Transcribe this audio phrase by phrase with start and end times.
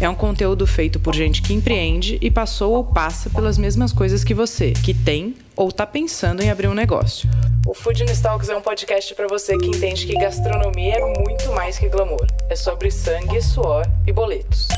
[0.00, 4.22] É um conteúdo feito por gente que empreende e passou ou passa pelas mesmas coisas
[4.22, 7.28] que você, que tem ou está pensando em abrir um negócio.
[7.66, 11.78] O Food Talks é um podcast para você que entende que gastronomia é muito mais
[11.78, 12.24] que glamour.
[12.48, 14.68] É sobre sangue, suor e boletos.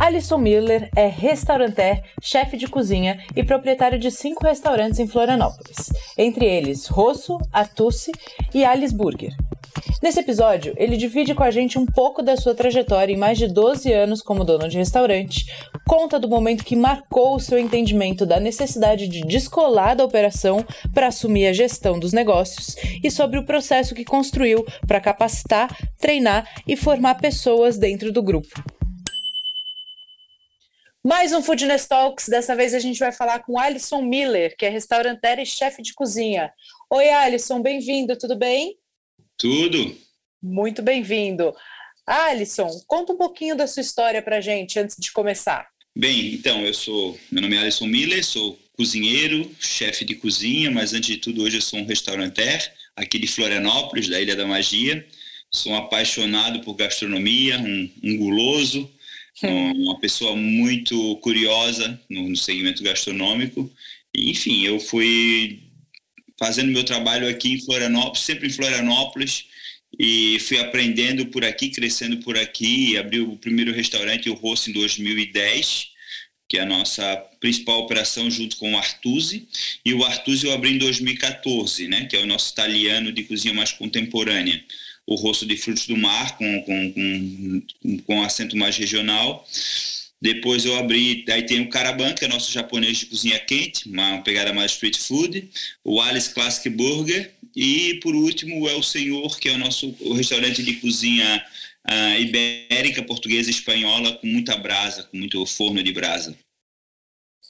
[0.00, 6.46] Alisson Miller é restauranter, chefe de cozinha e proprietário de cinco restaurantes em Florianópolis, entre
[6.46, 8.10] eles Rosso, Artusi
[8.54, 9.36] e Alice Burger.
[10.02, 13.46] Nesse episódio, ele divide com a gente um pouco da sua trajetória em mais de
[13.46, 15.44] 12 anos como dono de restaurante,
[15.86, 21.08] conta do momento que marcou o seu entendimento da necessidade de descolar da operação para
[21.08, 22.74] assumir a gestão dos negócios
[23.04, 28.79] e sobre o processo que construiu para capacitar, treinar e formar pessoas dentro do grupo.
[31.02, 32.28] Mais um Foodness Talks.
[32.28, 35.94] Dessa vez a gente vai falar com Alisson Miller, que é restauranteiro e chefe de
[35.94, 36.52] cozinha.
[36.90, 38.76] Oi, Alisson, bem-vindo, tudo bem?
[39.38, 39.96] Tudo.
[40.42, 41.56] Muito bem-vindo.
[42.06, 45.68] Alisson, conta um pouquinho da sua história para gente antes de começar.
[45.96, 50.92] Bem, então, eu sou, meu nome é Alisson Miller, sou cozinheiro, chefe de cozinha, mas
[50.92, 55.06] antes de tudo hoje eu sou um restauranter aqui de Florianópolis, da Ilha da Magia.
[55.50, 58.90] Sou um apaixonado por gastronomia, um, um guloso,
[59.48, 63.70] uma pessoa muito curiosa no, no segmento gastronômico.
[64.14, 65.60] enfim, eu fui
[66.38, 69.44] fazendo meu trabalho aqui em Florianópolis, sempre em Florianópolis,
[69.98, 74.72] e fui aprendendo por aqui, crescendo por aqui, abri o primeiro restaurante, o Rosso, em
[74.72, 75.90] 2010,
[76.48, 79.46] que é a nossa principal operação junto com o Artusi,
[79.84, 83.54] e o Artusi eu abri em 2014, né, que é o nosso italiano de cozinha
[83.54, 84.64] mais contemporânea,
[85.10, 89.44] o Rosso de Frutos do Mar, com, com, com, com acento mais regional,
[90.22, 94.22] depois eu abri, aí tem o Caraban, que é nosso japonês de cozinha quente, uma
[94.22, 95.50] pegada mais street food,
[95.82, 100.12] o Alice Classic Burger e por último é o Senhor, que é o nosso o
[100.12, 101.44] restaurante de cozinha
[101.88, 106.38] uh, ibérica, portuguesa e espanhola com muita brasa, com muito forno de brasa.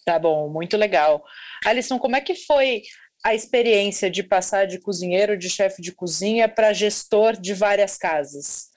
[0.07, 1.23] Tá bom, muito legal.
[1.67, 2.83] Alisson, como é que foi
[3.23, 8.71] a experiência de passar de cozinheiro, de chefe de cozinha para gestor de várias casas?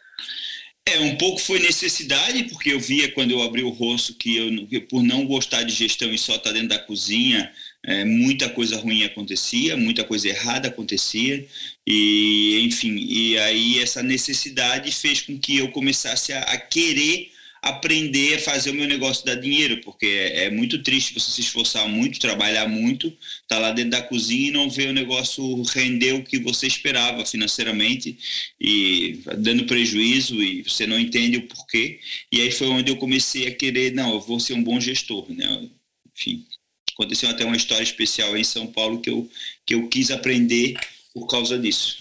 [0.86, 4.68] É, um pouco foi necessidade, porque eu via quando eu abri o rosto que eu,
[4.68, 7.50] que por não gostar de gestão e só estar dentro da cozinha,
[7.86, 11.48] é, muita coisa ruim acontecia, muita coisa errada acontecia,
[11.88, 17.32] e enfim, e aí essa necessidade fez com que eu começasse a, a querer
[17.64, 21.40] aprender a fazer o meu negócio dar dinheiro, porque é, é, muito triste você se
[21.40, 25.62] esforçar muito, trabalhar muito, estar tá lá dentro da cozinha e não ver o negócio
[25.64, 28.18] render o que você esperava financeiramente
[28.60, 32.02] e dando prejuízo e você não entende o porquê.
[32.30, 35.26] E aí foi onde eu comecei a querer, não, eu vou ser um bom gestor,
[35.32, 35.70] né?
[36.14, 36.46] Enfim,
[36.92, 39.30] aconteceu até uma história especial em São Paulo que eu,
[39.66, 40.76] que eu quis aprender
[41.14, 41.98] por causa disso.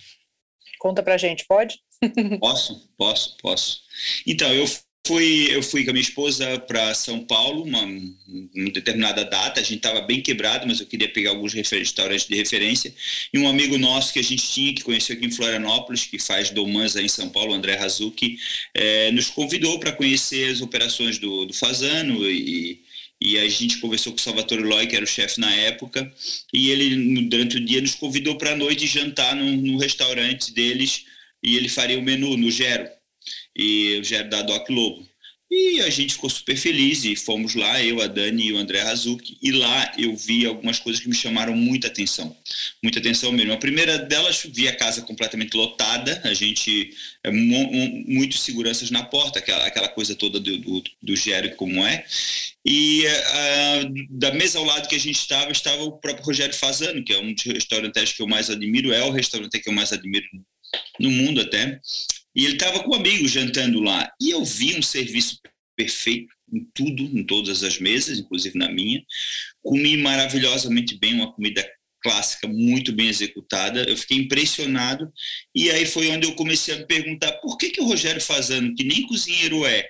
[0.80, 1.78] Conta pra gente, pode?
[2.40, 3.82] posso, posso, posso.
[4.26, 4.66] Então, eu
[5.04, 9.58] Fui, eu fui com a minha esposa para São Paulo, uma, uma, determinada data.
[9.58, 12.94] A gente estava bem quebrado, mas eu queria pegar alguns restaurantes de referência.
[13.34, 16.50] E um amigo nosso que a gente tinha, que conheceu aqui em Florianópolis, que faz
[16.50, 18.38] Domans aí em São Paulo, André Razuki,
[18.72, 22.80] é, nos convidou para conhecer as operações do, do Fazano e,
[23.20, 26.12] e a gente conversou com o Salvatore Loi, que era o chefe na época,
[26.54, 31.06] e ele, durante o dia, nos convidou para a noite jantar no, no restaurante deles
[31.42, 32.88] e ele faria o menu no Gero
[33.56, 35.06] e já era da Doc Lobo.
[35.54, 38.80] E a gente ficou super feliz e fomos lá, eu, a Dani e o André
[38.80, 42.34] Razuki, e lá eu vi algumas coisas que me chamaram muita atenção,
[42.82, 43.52] muita atenção mesmo.
[43.52, 49.40] A primeira delas, vi a casa completamente lotada, a gente, é, muitos seguranças na porta,
[49.40, 52.02] aquela, aquela coisa toda do, do, do Gério como é,
[52.64, 57.04] e uh, da mesa ao lado que a gente estava, estava o próprio Rogério Fazano,
[57.04, 59.92] que é um dos restaurantes que eu mais admiro, é o restaurante que eu mais
[59.92, 60.26] admiro
[60.98, 61.78] no mundo até,
[62.34, 64.10] e ele estava com amigos jantando lá.
[64.20, 65.38] E eu vi um serviço
[65.76, 69.02] perfeito em tudo, em todas as mesas, inclusive na minha.
[69.62, 71.66] Comi maravilhosamente bem, uma comida
[72.02, 73.84] clássica muito bem executada.
[73.84, 75.10] Eu fiquei impressionado.
[75.54, 78.74] E aí foi onde eu comecei a me perguntar por que, que o Rogério Fazano,
[78.74, 79.88] que nem cozinheiro é,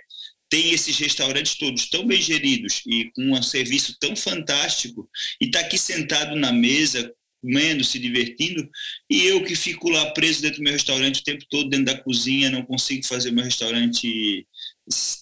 [0.52, 5.08] tem esses restaurantes todos tão bem geridos e com um serviço tão fantástico
[5.40, 7.10] e está aqui sentado na mesa
[7.42, 8.66] comendo, se divertindo,
[9.10, 11.98] e eu que fico lá preso dentro do meu restaurante o tempo todo, dentro da
[11.98, 14.46] cozinha, não consigo fazer meu restaurante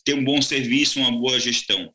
[0.04, 1.92] ter um bom serviço, uma boa gestão.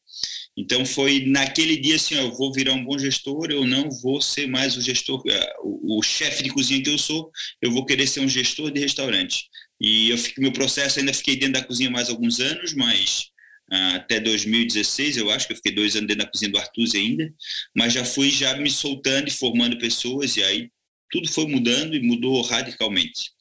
[0.58, 4.22] Então foi naquele dia assim, ó, eu vou virar um bom gestor, eu não vou
[4.22, 7.30] ser mais o gestor, eh, o, o chefe de cozinha que eu sou,
[7.62, 9.50] eu vou querer ser um gestor de restaurante.
[9.80, 13.30] E eu fiquei, meu processo ainda fiquei dentro da cozinha mais alguns anos, mas
[13.70, 17.34] até 2016 eu acho que eu fiquei dois anos dentro da cozinha do Artuzzi ainda,
[17.76, 20.70] mas já fui já me soltando e formando pessoas e aí
[21.10, 23.32] tudo foi mudando e mudou radicalmente.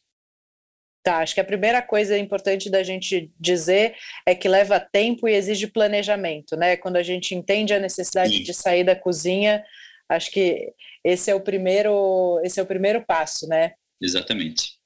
[1.03, 3.95] Tá, acho que a primeira coisa importante da gente dizer
[4.25, 6.79] é que leva tempo e exige planejamento, né?
[6.79, 8.43] Quando a gente entende a necessidade Sim.
[8.43, 9.63] de sair da cozinha,
[10.09, 10.73] acho que
[11.05, 13.75] esse é o primeiro, esse é o primeiro passo, né?
[14.01, 14.79] Exatamente.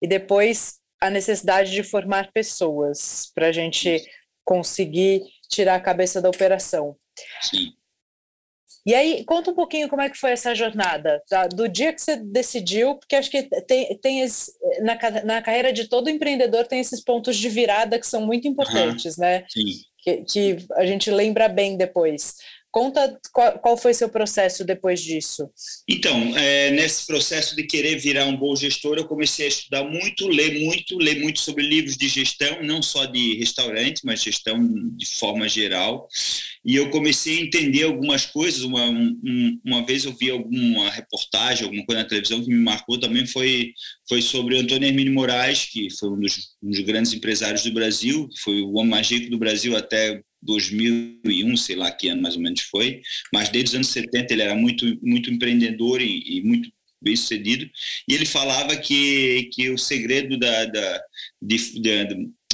[0.00, 4.02] E depois a necessidade de formar pessoas para a gente
[4.46, 6.96] conseguir tirar a cabeça da operação.
[7.42, 7.72] Sim.
[8.86, 11.48] E aí, conta um pouquinho como é que foi essa jornada, tá?
[11.48, 15.88] do dia que você decidiu, porque acho que tem, tem esse, na, na carreira de
[15.88, 19.24] todo empreendedor tem esses pontos de virada que são muito importantes, uhum.
[19.24, 19.44] né?
[19.48, 19.64] Sim.
[19.98, 22.36] Que, que a gente lembra bem depois.
[22.76, 25.48] Conta qual, qual foi seu processo depois disso.
[25.88, 30.28] Então, é, nesse processo de querer virar um bom gestor, eu comecei a estudar muito,
[30.28, 34.58] ler muito, ler muito sobre livros de gestão, não só de restaurante, mas gestão
[34.94, 36.06] de forma geral.
[36.62, 38.60] E eu comecei a entender algumas coisas.
[38.60, 43.00] Uma, um, uma vez eu vi alguma reportagem, alguma coisa na televisão que me marcou
[43.00, 43.72] também foi,
[44.06, 48.28] foi sobre Antônio Hermínio Moraes, que foi um dos, um dos grandes empresários do Brasil,
[48.44, 52.42] foi o homem mais rico do Brasil até 2001, sei lá que ano mais ou
[52.42, 53.02] menos foi,
[53.32, 56.70] mas desde os anos 70 ele era muito, muito empreendedor e, e muito
[57.02, 57.68] bem sucedido,
[58.08, 61.02] e ele falava que, que o segredo da, da,
[61.42, 62.04] de, da,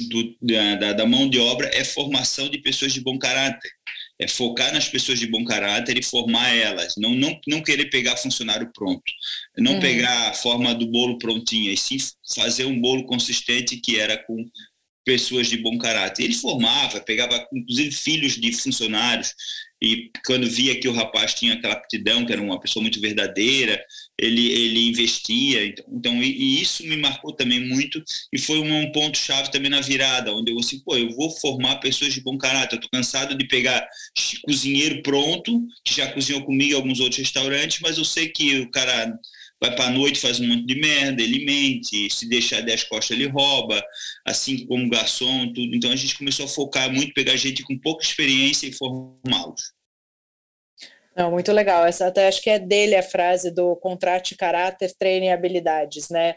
[0.09, 3.71] do, da, da mão de obra é formação de pessoas de bom caráter,
[4.19, 8.17] é focar nas pessoas de bom caráter e formar elas, não, não, não querer pegar
[8.17, 9.03] funcionário pronto,
[9.57, 9.79] não uhum.
[9.79, 11.97] pegar a forma do bolo prontinha, e sim
[12.35, 14.45] fazer um bolo consistente que era com
[15.05, 16.23] pessoas de bom caráter.
[16.23, 19.33] Ele formava, pegava inclusive filhos de funcionários
[19.83, 23.83] e quando via que o rapaz tinha aquela aptidão, que era uma pessoa muito verdadeira,
[24.17, 25.65] ele, ele investia.
[25.65, 28.01] Então, então e, e isso me marcou também muito
[28.31, 31.29] e foi um, um ponto chave também na virada, onde eu assim, pô, eu vou
[31.31, 32.77] formar pessoas de bom caráter.
[32.77, 33.85] Eu tô cansado de pegar
[34.45, 38.71] cozinheiro pronto, que já cozinhou comigo em alguns outros restaurantes, mas eu sei que o
[38.71, 39.19] cara
[39.63, 43.17] vai para a noite, faz um monte de merda, ele mente, se deixar 10 costas
[43.17, 43.81] ele rouba,
[44.25, 45.73] assim como garçom, tudo.
[45.73, 49.71] Então a gente começou a focar muito, pegar gente com pouca experiência e formá-los.
[51.15, 51.85] Não, muito legal.
[51.85, 56.35] Essa até acho que é dele a frase do contrate caráter, treine habilidades, né?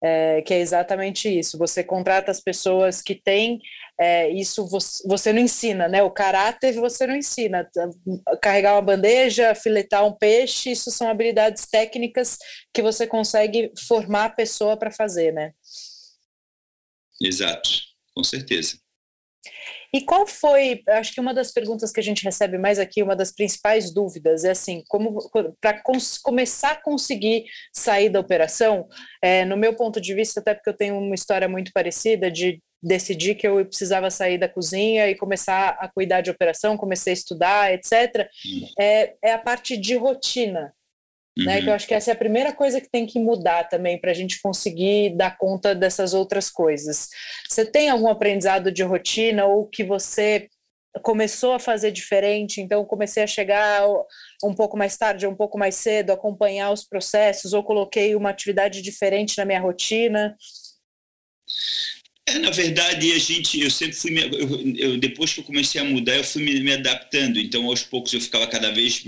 [0.00, 1.58] É, que é exatamente isso.
[1.58, 3.58] Você contrata as pessoas que têm
[3.98, 6.02] é, isso, você, você, não ensina, né?
[6.02, 7.68] O caráter você não ensina.
[8.42, 12.38] Carregar uma bandeja, filetar um peixe, isso são habilidades técnicas
[12.74, 15.52] que você consegue formar a pessoa para fazer, né?
[17.22, 17.70] Exato,
[18.14, 18.78] com certeza.
[19.94, 23.16] E qual foi, acho que uma das perguntas que a gente recebe mais aqui, uma
[23.16, 25.18] das principais dúvidas é assim, como
[25.58, 25.82] para
[26.22, 28.86] começar a conseguir sair da operação,
[29.22, 32.60] é, no meu ponto de vista, até porque eu tenho uma história muito parecida de
[32.86, 37.14] decidir que eu precisava sair da cozinha e começar a cuidar de operação, comecei a
[37.14, 38.28] estudar, etc.
[38.78, 40.72] É, é a parte de rotina.
[41.38, 41.64] Né, uhum.
[41.64, 44.10] que eu acho que essa é a primeira coisa que tem que mudar também para
[44.10, 47.10] a gente conseguir dar conta dessas outras coisas.
[47.46, 50.48] Você tem algum aprendizado de rotina ou que você
[51.02, 53.86] começou a fazer diferente, então comecei a chegar
[54.42, 58.80] um pouco mais tarde, um pouco mais cedo, acompanhar os processos, ou coloquei uma atividade
[58.80, 60.34] diferente na minha rotina?
[62.28, 65.84] É, na verdade, a gente, eu sempre fui, eu, eu, depois que eu comecei a
[65.84, 67.38] mudar, eu fui me, me, adaptando.
[67.38, 69.04] Então, aos poucos, eu ficava cada vez,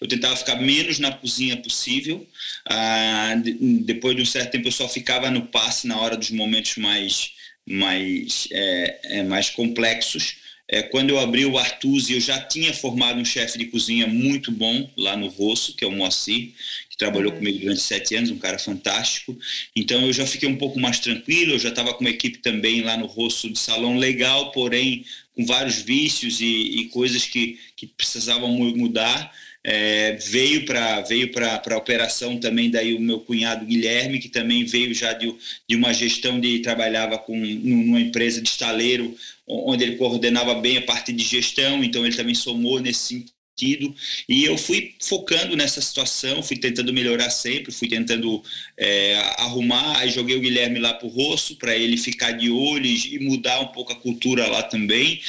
[0.00, 2.26] eu tentava ficar menos na cozinha possível.
[2.64, 3.52] Ah, de,
[3.84, 7.32] depois de um certo tempo, eu só ficava no passe na hora dos momentos mais,
[7.64, 10.38] mais, é, é, mais complexos.
[10.68, 14.50] É, quando eu abri o Artusi, eu já tinha formado um chefe de cozinha muito
[14.50, 16.50] bom lá no Rosso, que é o Moacir,
[16.96, 19.38] que trabalhou comigo durante sete anos, um cara fantástico.
[19.76, 22.80] Então eu já fiquei um pouco mais tranquilo, eu já estava com uma equipe também
[22.80, 27.86] lá no Rosso de salão legal, porém com vários vícios e, e coisas que, que
[27.86, 29.30] precisavam mudar.
[29.68, 34.64] É, veio para veio para a operação também daí o meu cunhado Guilherme que também
[34.64, 35.34] veio já de,
[35.68, 40.82] de uma gestão de trabalhava com numa empresa de estaleiro onde ele coordenava bem a
[40.82, 43.26] parte de gestão então ele também somou nesse
[43.56, 43.94] sentido.
[44.28, 48.42] E eu fui focando nessa situação, fui tentando melhorar sempre, fui tentando
[48.76, 49.98] é, arrumar.
[49.98, 53.60] Aí joguei o Guilherme lá para o rosto, para ele ficar de olho e mudar
[53.60, 55.20] um pouco a cultura lá também.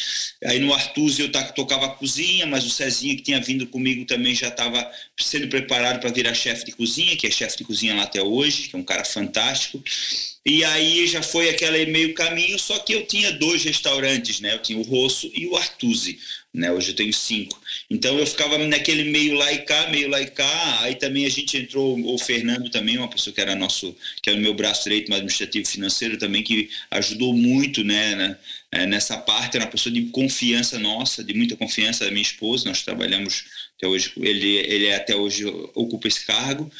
[0.43, 4.35] Aí no Artuzzi eu tocava a cozinha, mas o Cezinha que tinha vindo comigo também
[4.35, 8.03] já estava sendo preparado para virar chefe de cozinha, que é chefe de cozinha lá
[8.03, 9.81] até hoje, que é um cara fantástico.
[10.49, 14.53] E aí já foi aquele meio caminho, só que eu tinha dois restaurantes, né?
[14.53, 16.17] Eu tinha o Rosso e o Artusi.
[16.53, 16.71] né?
[16.71, 17.59] Hoje eu tenho cinco.
[17.89, 20.79] Então eu ficava naquele meio lá e cá, meio lá e cá.
[20.83, 24.39] Aí também a gente entrou, o Fernando também, uma pessoa que era nosso, que era
[24.39, 28.37] o meu braço direito, mais administrativo financeiro também, que ajudou muito, né, né
[28.71, 29.57] é, nessa parte.
[29.57, 32.69] Era uma pessoa de confiança nossa, de muita confiança da minha esposa.
[32.69, 33.43] Nós trabalhamos
[33.77, 36.71] até hoje, ele, ele até hoje ocupa esse cargo.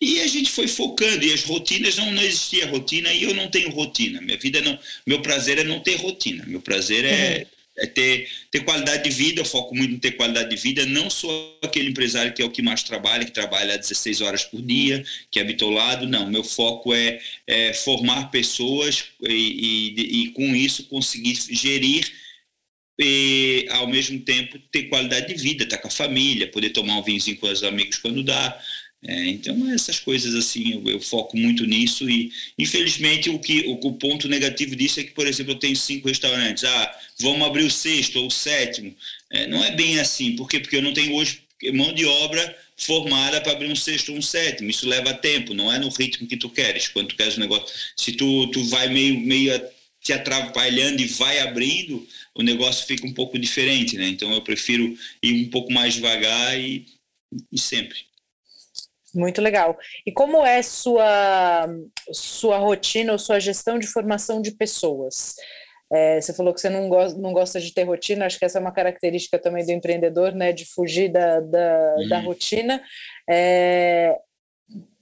[0.00, 3.48] E a gente foi focando, e as rotinas, não, não existia rotina, e eu não
[3.48, 4.20] tenho rotina.
[4.20, 4.78] Minha vida não.
[5.06, 6.44] Meu prazer é não ter rotina.
[6.46, 7.38] Meu prazer é.
[7.38, 10.86] Uhum é ter, ter qualidade de vida, eu foco muito em ter qualidade de vida,
[10.86, 14.62] não sou aquele empresário que é o que mais trabalha, que trabalha 16 horas por
[14.62, 20.54] dia, que é bitolado, não, meu foco é, é formar pessoas e, e, e, com
[20.54, 22.10] isso conseguir gerir
[22.96, 26.98] e ao mesmo tempo ter qualidade de vida, estar tá com a família, poder tomar
[26.98, 28.56] um vinhozinho com os amigos quando dá,
[29.06, 33.72] é, então, essas coisas assim, eu, eu, foco muito nisso e, infelizmente, o, que, o,
[33.72, 37.64] o, ponto negativo disso é que, por exemplo, eu tenho cinco restaurantes, ah, vamos abrir
[37.64, 38.94] o sexto ou o sétimo.
[39.30, 40.58] É, não é bem assim, por quê?
[40.58, 41.42] Porque eu não tenho hoje
[41.72, 44.70] mão de obra formada para abrir um sexto ou um sétimo.
[44.70, 46.88] Isso leva tempo, não é no ritmo que tu queres.
[46.88, 49.52] Quando tu queres um negócio, se tu, tu vai meio, meio
[50.02, 54.08] te atrapalhando e vai abrindo, o negócio fica um pouco diferente, né?
[54.08, 56.86] Então eu prefiro ir um pouco mais devagar e,
[57.52, 57.98] e sempre.
[59.14, 59.78] Muito legal.
[60.04, 61.68] E como é sua
[62.12, 65.36] sua rotina ou sua gestão de formação de pessoas?
[65.92, 68.58] É, você falou que você não gosta, não gosta de ter rotina, acho que essa
[68.58, 72.08] é uma característica também do empreendedor, né, de fugir da, da, uhum.
[72.08, 72.82] da rotina.
[73.30, 74.16] É,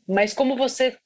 [0.07, 0.97] mas como você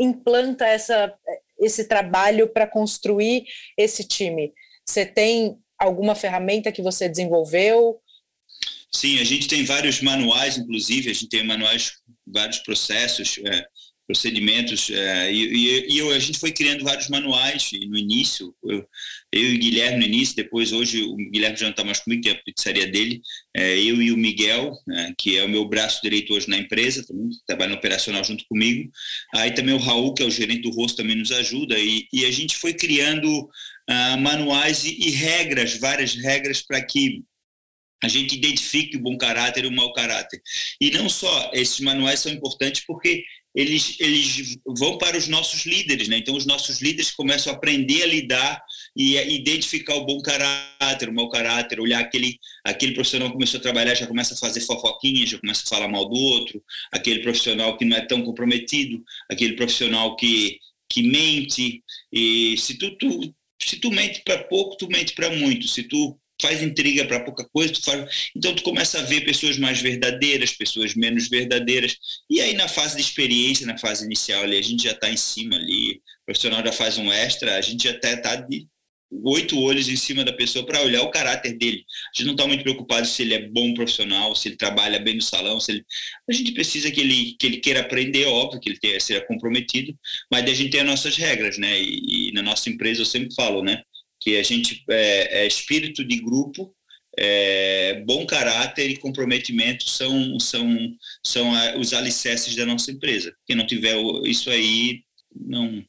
[0.00, 1.12] implanta essa,
[1.60, 3.44] esse trabalho para construir
[3.76, 4.54] esse time?
[4.86, 8.00] Você tem alguma ferramenta que você desenvolveu?
[8.90, 11.92] Sim, a gente tem vários manuais, inclusive, a gente tem manuais,
[12.32, 13.66] vários processos, é,
[14.08, 18.78] procedimentos, é, e, e, a gente foi criando vários manuais no início, eu,
[19.30, 22.22] eu e o Guilherme no início, depois hoje o Guilherme já não está mais comigo,
[22.22, 23.20] tem a pizzaria dele,
[23.54, 27.06] é, eu e o Miguel, né, que é o meu braço direito hoje na empresa,
[27.06, 28.90] também trabalha no operacional junto comigo,
[29.34, 32.24] aí também o Raul, que é o gerente do rosto, também nos ajuda, e, e
[32.24, 33.28] a gente foi criando
[33.90, 37.22] uh, manuais e, e regras, várias regras para que
[38.02, 40.40] a gente identifique o bom caráter e o mau caráter.
[40.80, 43.24] E não só, esses manuais são importantes porque
[43.54, 46.18] eles, eles vão para os nossos líderes, né?
[46.18, 48.62] Então, os nossos líderes começam a aprender a lidar
[48.94, 53.58] e a identificar o bom caráter, o mau caráter, olhar aquele, aquele profissional que começou
[53.58, 56.62] a trabalhar, já começa a fazer fofoquinha, já começa a falar mal do outro,
[56.92, 61.82] aquele profissional que não é tão comprometido, aquele profissional que, que mente.
[62.12, 65.66] E se tu, tu se tu mente para pouco, tu mente para muito.
[65.66, 68.30] Se tu faz intriga para pouca coisa, tu faz...
[68.36, 71.96] então tu começa a ver pessoas mais verdadeiras, pessoas menos verdadeiras,
[72.30, 75.16] e aí na fase de experiência, na fase inicial ali, a gente já está em
[75.16, 78.66] cima ali, o profissional já faz um extra, a gente até está de
[79.10, 81.84] oito olhos em cima da pessoa para olhar o caráter dele.
[82.14, 85.14] A gente não está muito preocupado se ele é bom profissional, se ele trabalha bem
[85.14, 85.84] no salão, se ele...
[86.28, 89.96] a gente precisa que ele, que ele queira aprender, óbvio, que ele tenha, seja comprometido,
[90.30, 91.80] mas a gente tem as nossas regras, né?
[91.80, 93.82] E, e na nossa empresa eu sempre falo, né?
[94.28, 96.74] Que a gente é, é espírito de grupo,
[97.18, 100.76] é, bom caráter e comprometimento são, são,
[101.24, 103.34] são os alicerces da nossa empresa.
[103.46, 105.02] Quem não tiver isso aí,
[105.34, 105.82] não,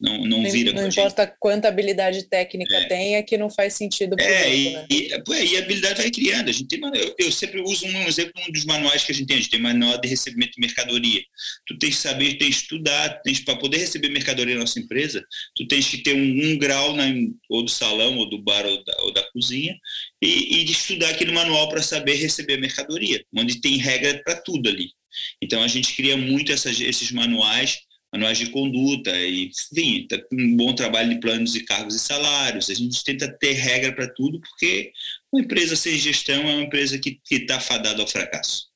[0.00, 1.36] não, não vira Não importa gente.
[1.38, 2.84] quanta habilidade técnica é.
[2.84, 4.86] tenha, que não faz sentido é, e, né?
[4.90, 6.48] e, e, a habilidade vai criando.
[6.48, 9.28] A gente tem, eu, eu, sempre uso um exemplo um dos manuais que a gente
[9.28, 9.36] tem.
[9.36, 11.22] A gente tem manual de recebimento de mercadoria.
[11.66, 15.24] Tu tens que saber, tens que estudar, tens para poder receber mercadoria na nossa empresa,
[15.54, 17.04] tu tens que ter um, um grau na,
[17.48, 19.78] ou do salão, ou do bar, ou da, ou da cozinha,
[20.20, 24.36] e, e de estudar aquele manual para saber receber a mercadoria, onde tem regra para
[24.40, 24.90] tudo ali.
[25.40, 27.78] Então a gente cria muito essas, esses manuais
[28.14, 32.70] manuais de conduta, e, enfim, tá um bom trabalho de planos de cargos e salários.
[32.70, 34.92] A gente tenta ter regra para tudo, porque
[35.32, 38.72] uma empresa sem gestão é uma empresa que está fadada ao fracasso.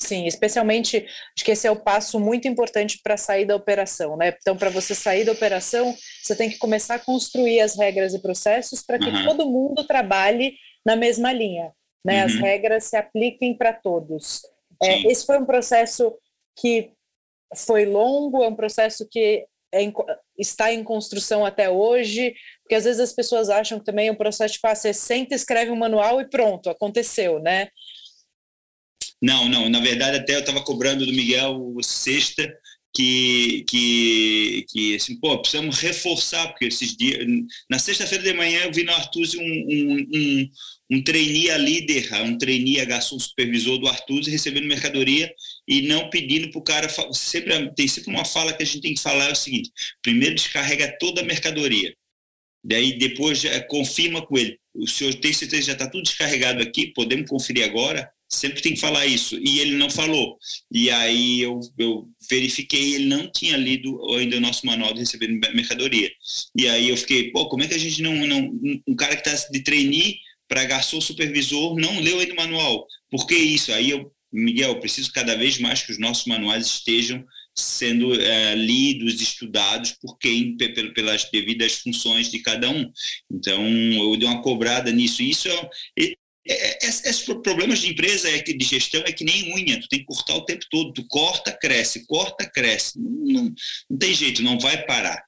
[0.00, 1.06] Sim, especialmente
[1.36, 4.34] acho que esse é o passo muito importante para sair da operação, né?
[4.40, 8.20] Então, para você sair da operação, você tem que começar a construir as regras e
[8.20, 9.24] processos para que uhum.
[9.24, 11.72] todo mundo trabalhe na mesma linha,
[12.04, 12.18] né?
[12.18, 12.24] Uhum.
[12.24, 14.42] As regras se apliquem para todos.
[14.82, 16.12] É, esse foi um processo
[16.58, 16.90] que
[17.56, 19.44] foi longo, é um processo que
[19.74, 19.92] é
[20.38, 24.16] está em construção até hoje, porque às vezes as pessoas acham que também é um
[24.16, 27.68] processo tipo, ah, você senta, escreve um manual e pronto, aconteceu, né?
[29.20, 32.52] Não, não, na verdade até eu estava cobrando do Miguel sexta
[32.94, 37.26] que, que, que assim, pô, precisamos reforçar, porque esses dias,
[37.70, 40.50] na sexta-feira de manhã eu vi no Artuz um, um, um,
[40.90, 45.32] um trainee a líder, um trainee a garçom supervisor do Artuz recebendo mercadoria
[45.72, 48.94] e não pedindo para o cara, sempre, tem sempre uma fala que a gente tem
[48.94, 49.70] que falar, é o seguinte,
[50.02, 51.94] primeiro descarrega toda a mercadoria,
[52.64, 54.58] Daí depois é, confirma com ele.
[54.74, 56.92] O senhor tem certeza já está tudo descarregado aqui?
[56.94, 58.08] Podemos conferir agora?
[58.28, 59.36] Sempre tem que falar isso.
[59.38, 60.38] E ele não falou.
[60.70, 65.28] E aí eu, eu verifiquei, ele não tinha lido ainda o nosso manual de receber
[65.28, 66.10] mercadoria.
[66.56, 68.14] E aí eu fiquei, pô, como é que a gente não.
[68.26, 68.52] não
[68.86, 72.86] um cara que está de trainee para garçom supervisor não leu ainda o manual?
[73.10, 73.72] Por que isso?
[73.72, 77.24] Aí eu, Miguel, preciso cada vez mais que os nossos manuais estejam
[77.54, 80.56] sendo é, lidos, estudados por quem,
[80.94, 82.90] pelas devidas funções de cada um.
[83.30, 85.22] Então, eu dei uma cobrada nisso.
[85.22, 86.14] Isso é, é,
[86.48, 90.06] é, esses problemas de empresa, é de gestão, é que nem unha, tu tem que
[90.06, 92.98] cortar o tempo todo, tu corta, cresce, corta, cresce.
[92.98, 93.54] Não, não,
[93.90, 95.24] não tem jeito, não vai parar.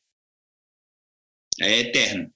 [1.61, 2.33] É eterno.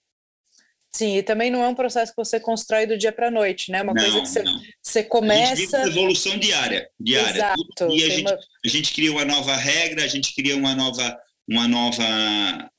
[0.99, 3.71] Sim, e também não é um processo que você constrói do dia para a noite,
[3.71, 3.83] né?
[3.83, 4.43] Uma não, coisa que você,
[4.83, 5.53] você começa.
[5.53, 7.39] A gente vive evolução diária, diária.
[7.39, 7.95] Exato.
[7.95, 8.39] E a gente, uma...
[8.65, 11.17] a gente cria uma nova regra, a gente cria uma nova,
[11.49, 12.03] uma nova,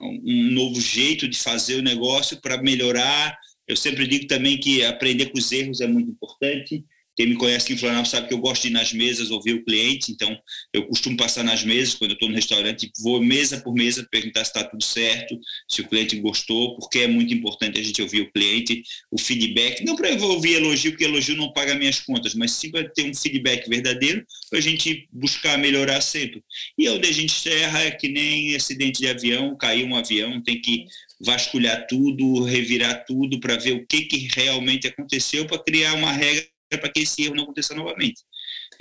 [0.02, 3.38] um novo jeito de fazer o negócio para melhorar.
[3.66, 6.84] Eu sempre digo também que aprender com os erros é muito importante.
[7.20, 9.52] Quem me conhece aqui em Florianópolis sabe que eu gosto de ir nas mesas ouvir
[9.52, 10.40] o cliente, então
[10.72, 14.46] eu costumo passar nas mesas quando eu estou no restaurante, vou mesa por mesa perguntar
[14.46, 18.22] se está tudo certo, se o cliente gostou, porque é muito importante a gente ouvir
[18.22, 22.34] o cliente, o feedback, não para eu ouvir elogio, porque elogio não paga minhas contas,
[22.34, 26.42] mas sim para ter um feedback verdadeiro, para a gente buscar melhorar sempre.
[26.78, 30.62] E onde a gente erra é que nem acidente de avião, caiu um avião, tem
[30.62, 30.86] que
[31.20, 36.48] vasculhar tudo, revirar tudo para ver o que, que realmente aconteceu para criar uma regra
[36.78, 38.22] para que esse erro não aconteça novamente.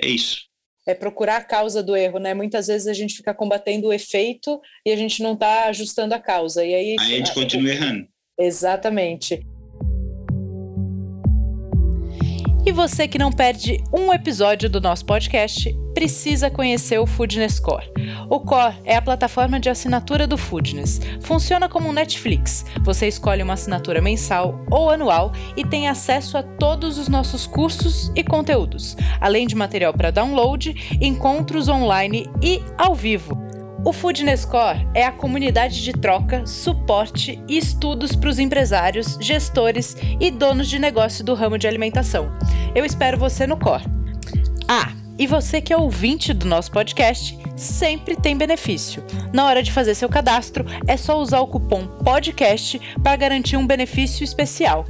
[0.02, 0.42] É isso.
[0.86, 2.32] É procurar a causa do erro, né?
[2.32, 6.18] Muitas vezes a gente fica combatendo o efeito e a gente não está ajustando a
[6.18, 6.64] causa.
[6.64, 8.08] E aí, aí a gente continua errando.
[8.38, 9.44] Exatamente.
[12.66, 17.90] E você que não perde um episódio do nosso podcast, precisa conhecer o Foodness Core.
[18.28, 21.00] O Core é a plataforma de assinatura do Foodness.
[21.20, 22.64] Funciona como um Netflix.
[22.82, 28.12] Você escolhe uma assinatura mensal ou anual e tem acesso a todos os nossos cursos
[28.14, 33.47] e conteúdos, além de material para download, encontros online e ao vivo.
[33.84, 39.96] O Foodness Core é a comunidade de troca, suporte e estudos para os empresários, gestores
[40.20, 42.30] e donos de negócio do ramo de alimentação.
[42.74, 43.84] Eu espero você no Core.
[44.66, 49.02] Ah, e você que é ouvinte do nosso podcast, sempre tem benefício.
[49.32, 53.66] Na hora de fazer seu cadastro, é só usar o cupom PODCAST para garantir um
[53.66, 54.84] benefício especial.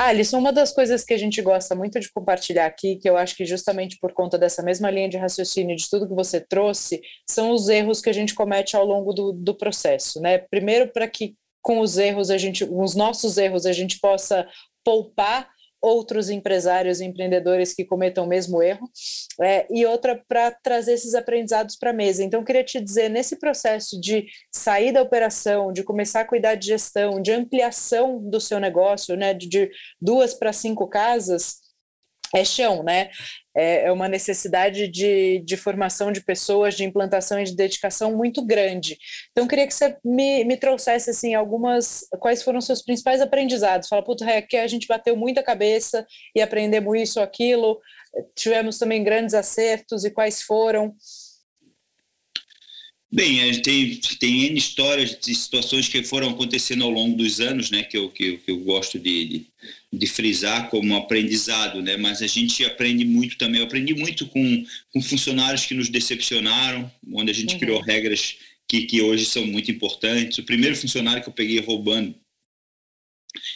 [0.00, 3.16] Ah, Alisson, uma das coisas que a gente gosta muito de compartilhar aqui, que eu
[3.16, 7.02] acho que justamente por conta dessa mesma linha de raciocínio de tudo que você trouxe,
[7.28, 10.38] são os erros que a gente comete ao longo do, do processo, né?
[10.38, 14.48] Primeiro, para que com os erros, a gente, os nossos erros, a gente possa
[14.84, 18.90] poupar outros empresários e empreendedores que cometam o mesmo erro,
[19.40, 22.24] é, e outra para trazer esses aprendizados para a mesa.
[22.24, 26.66] Então, queria te dizer, nesse processo de sair da operação, de começar a cuidar de
[26.66, 31.67] gestão, de ampliação do seu negócio, né, de, de duas para cinco casas,
[32.34, 33.10] é chão, né?
[33.56, 38.44] É, é uma necessidade de, de formação de pessoas, de implantação e de dedicação muito
[38.44, 38.98] grande.
[39.32, 43.88] Então, queria que você me, me trouxesse, assim, algumas, quais foram os seus principais aprendizados.
[43.88, 47.80] Fala, puta, aqui a gente bateu muita cabeça e aprendemos isso, aquilo,
[48.34, 50.94] tivemos também grandes acertos e quais foram?
[53.10, 57.40] Bem, a gente tem, tem N histórias de situações que foram acontecendo ao longo dos
[57.40, 59.46] anos, né, que eu, que, que eu gosto de, de,
[59.90, 63.60] de, frisar como aprendizado, né, mas a gente aprende muito também.
[63.60, 67.60] Eu aprendi muito com, com funcionários que nos decepcionaram, onde a gente uhum.
[67.60, 68.36] criou regras
[68.68, 70.36] que, que hoje são muito importantes.
[70.36, 72.14] O primeiro funcionário que eu peguei roubando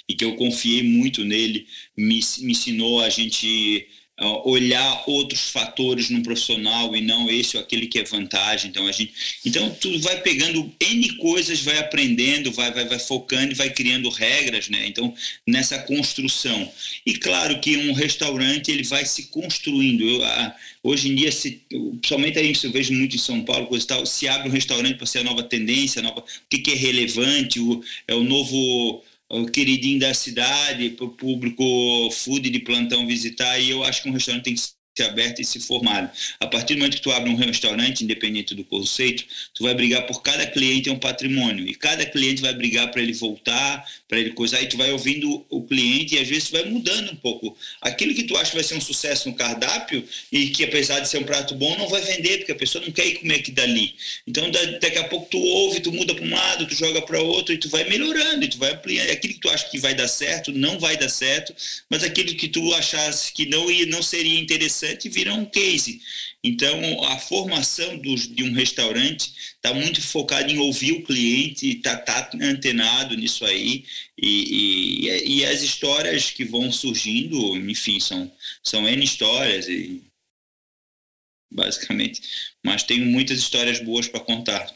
[0.09, 3.87] e que eu confiei muito nele me, me ensinou a gente
[4.21, 8.71] olhar outros fatores no profissional e não esse ou aquele que é vantagem.
[8.71, 9.13] Então a gente,
[9.45, 14.09] então tu vai pegando n coisas, vai aprendendo, vai vai vai focando e vai criando
[14.11, 14.87] regras, né?
[14.87, 15.15] Então
[15.47, 16.71] nessa construção.
[17.07, 20.09] E claro que um restaurante ele vai se construindo.
[20.09, 21.63] Eu, a, hoje em dia se
[22.05, 25.07] somente aí eu vejo muito em São Paulo coisa tal, se abre um restaurante para
[25.07, 29.03] ser a nova tendência, a nova, o que, que é relevante, o, é o novo
[29.41, 31.65] o queridinho da cidade, para o público
[32.11, 34.61] food de plantão visitar, e eu acho que um restaurante tem que
[34.95, 36.11] ser aberto e se formado.
[36.39, 39.25] A partir do momento que tu abre um restaurante, independente do conceito,
[39.55, 43.01] tu vai brigar por cada cliente é um patrimônio e cada cliente vai brigar para
[43.01, 46.53] ele voltar, para ele coisar, aí tu vai ouvindo o cliente e às vezes tu
[46.53, 47.57] vai mudando um pouco.
[47.81, 51.09] Aquilo que tu acha que vai ser um sucesso no cardápio e que apesar de
[51.09, 53.51] ser um prato bom não vai vender porque a pessoa não quer ir comer aqui
[53.51, 53.95] dali.
[54.27, 57.55] Então daqui a pouco tu ouve, tu muda para um lado, tu joga para outro
[57.55, 59.11] e tu vai melhorando, e tu vai ampliando.
[59.11, 61.55] Aquilo que tu acha que vai dar certo não vai dar certo,
[61.89, 66.01] mas aquilo que tu achasse que não ia, não seria interessante e vira um case.
[66.43, 72.31] Então, a formação de um restaurante está muito focada em ouvir o cliente, está tá
[72.41, 73.85] antenado nisso aí,
[74.19, 78.31] e, e, e, as histórias que vão surgindo, enfim, são,
[78.63, 80.03] são N histórias, e,
[81.51, 82.21] basicamente.
[82.65, 84.75] Mas tenho muitas histórias boas para contar,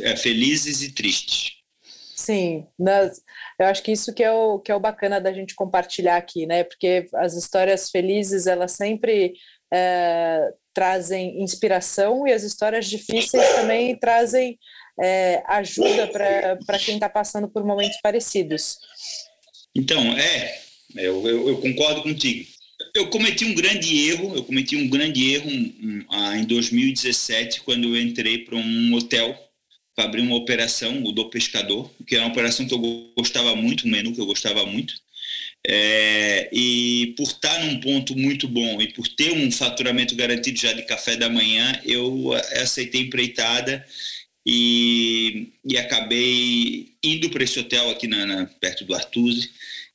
[0.00, 1.56] é, felizes e tristes.
[2.14, 3.22] Sim, nas,
[3.60, 6.46] eu acho que isso que é, o, que é o bacana da gente compartilhar aqui,
[6.46, 6.64] né?
[6.64, 9.34] Porque as histórias felizes, elas sempre
[9.70, 14.58] é, trazem inspiração e as histórias difíceis também trazem
[14.98, 18.78] é, ajuda para quem está passando por momentos parecidos.
[19.74, 20.58] Então, é,
[20.96, 22.48] eu, eu, eu, concordo contigo.
[22.94, 27.94] Eu cometi um grande erro, eu cometi um grande erro um, um, em 2017, quando
[27.94, 29.38] eu entrei para um hotel
[29.94, 33.86] para abrir uma operação, o do pescador, que era uma operação que eu gostava muito,
[33.86, 34.94] um menu que eu gostava muito.
[35.66, 40.72] É, e por estar num ponto muito bom e por ter um faturamento garantido já
[40.72, 43.84] de café da manhã, eu aceitei empreitada
[44.46, 49.50] e, e acabei indo para esse hotel aqui na, na, perto do Artuzzi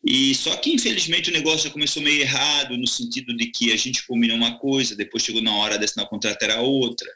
[0.05, 3.77] e só que infelizmente o negócio já começou meio errado no sentido de que a
[3.77, 7.11] gente combinou uma coisa, depois chegou na hora de assinar o contrato era outra.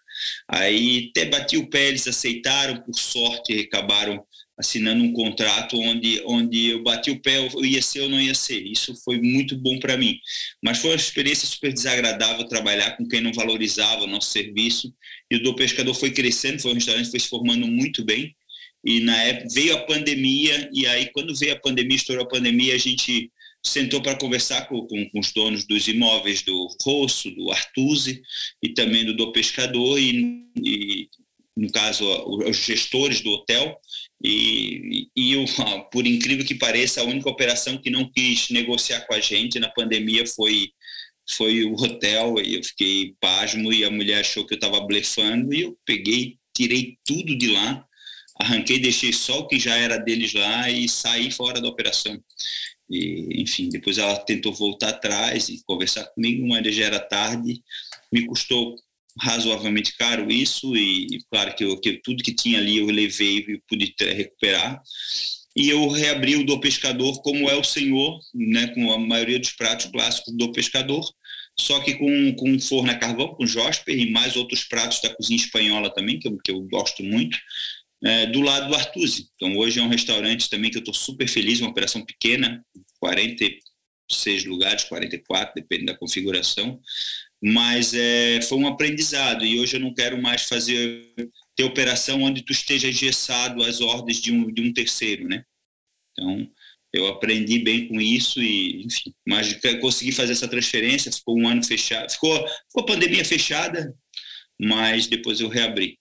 [0.48, 4.24] Aí até bati o pé, eles aceitaram, por sorte acabaram
[4.58, 8.36] assinando um contrato onde, onde eu bati o pé, eu ia ser ou não ia
[8.36, 8.62] ser.
[8.62, 10.20] Isso foi muito bom para mim.
[10.62, 14.94] Mas foi uma experiência super desagradável trabalhar com quem não valorizava o nosso serviço.
[15.32, 18.36] E o do pescador foi crescendo, foi um restaurante foi se formando muito bem
[18.84, 22.76] e na época veio a pandemia e aí quando veio a pandemia estourou a pandemia
[22.76, 23.32] a gente
[23.66, 28.22] sentou para conversar com, com, com, os donos dos imóveis do Rosso, do Artuzzi
[28.64, 31.10] e também do do Pescador e, e
[31.58, 32.06] no caso
[32.48, 33.78] os gestores do hotel
[34.24, 35.46] e, e eu,
[35.92, 39.70] por incrível que pareça a única operação que não quis negociar com a gente na
[39.70, 40.72] pandemia foi
[41.32, 45.54] foi o hotel e eu fiquei pasmo e a mulher achou que eu estava blefando
[45.54, 47.86] e eu peguei tirei tudo de lá
[48.40, 52.18] arranquei, deixei só o que já era deles lá e saí fora da operação.
[52.90, 57.62] E, enfim, depois ela tentou voltar atrás e conversar comigo, mas já era tarde.
[58.12, 58.76] Me custou
[59.20, 63.62] razoavelmente caro isso e, claro, que, eu, que tudo que tinha ali eu levei e
[63.68, 64.82] pude recuperar.
[65.56, 69.52] E eu reabri o do pescador como é o senhor, né, com a maioria dos
[69.52, 71.04] pratos clássicos do pescador,
[71.60, 75.38] só que com, com forno a carvão, com Josper e mais outros pratos da cozinha
[75.38, 77.38] espanhola também, que eu, que eu gosto muito
[78.04, 79.30] é, do lado do Artusi.
[79.36, 82.64] Então, hoje é um restaurante também que eu estou super feliz, uma operação pequena,
[83.00, 86.80] 46 lugares, 44, depende da configuração,
[87.42, 91.14] mas é, foi um aprendizado e hoje eu não quero mais fazer
[91.56, 95.44] ter operação onde tu esteja engessado às ordens de um, de um terceiro, né?
[96.12, 96.50] Então,
[96.94, 101.64] eu aprendi bem com isso e, enfim, mas consegui fazer essa transferência, ficou um ano
[101.64, 102.36] fechado, ficou,
[102.68, 103.94] ficou a pandemia fechada,
[104.60, 106.00] mas depois eu reabri.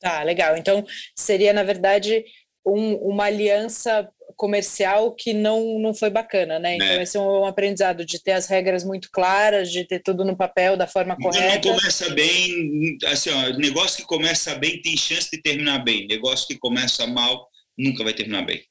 [0.00, 0.56] Tá, legal.
[0.56, 0.84] Então,
[1.16, 2.24] seria, na verdade,
[2.64, 6.76] um, uma aliança comercial que não, não foi bacana, né?
[6.76, 7.02] Então, é.
[7.02, 10.76] esse é um, aprendizado de ter as regras muito claras, de ter tudo no papel
[10.76, 11.68] da forma correta.
[11.68, 16.06] Não começa bem, assim, ó, negócio que começa bem tem chance de terminar bem.
[16.06, 18.62] Negócio que começa mal nunca vai terminar bem.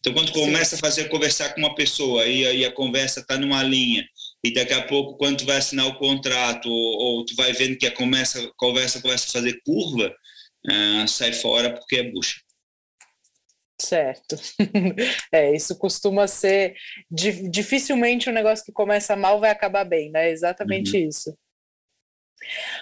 [0.00, 0.76] Então, quando começa Sim.
[0.76, 4.04] a fazer conversar com uma pessoa e aí a conversa está numa linha
[4.44, 7.78] e daqui a pouco, quando tu vai assinar o contrato ou, ou tu vai vendo
[7.78, 10.14] que a conversa, conversa começa a fazer curva,
[10.66, 12.40] uh, sai fora porque é bucha.
[13.80, 14.36] Certo.
[15.32, 16.76] É, isso costuma ser.
[17.10, 20.30] Dificilmente um negócio que começa mal vai acabar bem, né?
[20.30, 21.08] Exatamente uhum.
[21.08, 21.36] isso.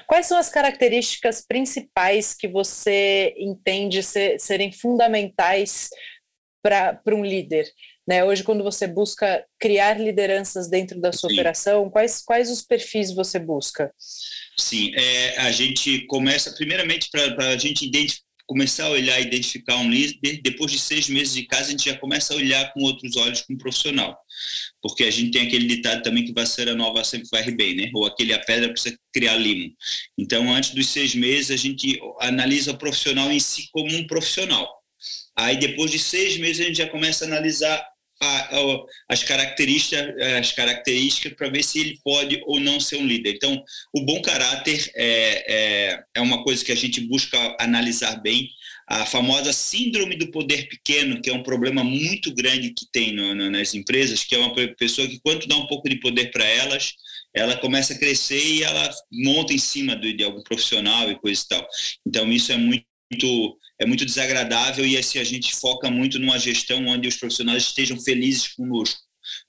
[0.07, 5.88] Quais são as características principais que você entende ser, serem fundamentais
[6.62, 7.66] para um líder?
[8.07, 8.25] Né?
[8.25, 11.37] Hoje, quando você busca criar lideranças dentro da sua Sim.
[11.37, 13.93] operação, quais, quais os perfis você busca?
[14.59, 17.88] Sim, é, a gente começa, primeiramente, para a gente
[18.47, 21.88] começar a olhar e identificar um líder, depois de seis meses de casa, a gente
[21.88, 24.19] já começa a olhar com outros olhos como profissional.
[24.83, 27.77] Porque a gente tem aquele ditado também que vai ser a nova sempre vai bem,
[27.77, 27.91] né?
[27.95, 29.73] Ou aquele a pedra precisa criar limo.
[30.19, 34.69] Então, antes dos seis meses, a gente analisa o profissional em si como um profissional.
[35.37, 37.83] Aí, depois de seis meses, a gente já começa a analisar
[38.23, 43.07] a, a, as características, as características para ver se ele pode ou não ser um
[43.07, 43.35] líder.
[43.35, 45.55] Então, o bom caráter é,
[45.93, 48.49] é, é uma coisa que a gente busca analisar bem.
[48.89, 53.35] A famosa síndrome do poder pequeno, que é um problema muito grande que tem no,
[53.35, 56.45] no, nas empresas, que é uma pessoa que, quando dá um pouco de poder para
[56.45, 56.93] elas,
[57.35, 61.43] ela começa a crescer e ela monta em cima de, de algum profissional e coisa
[61.43, 61.67] e tal.
[62.07, 62.92] Então, isso é muito
[63.79, 67.98] é muito desagradável e assim a gente foca muito numa gestão onde os profissionais estejam
[68.01, 69.01] felizes conosco.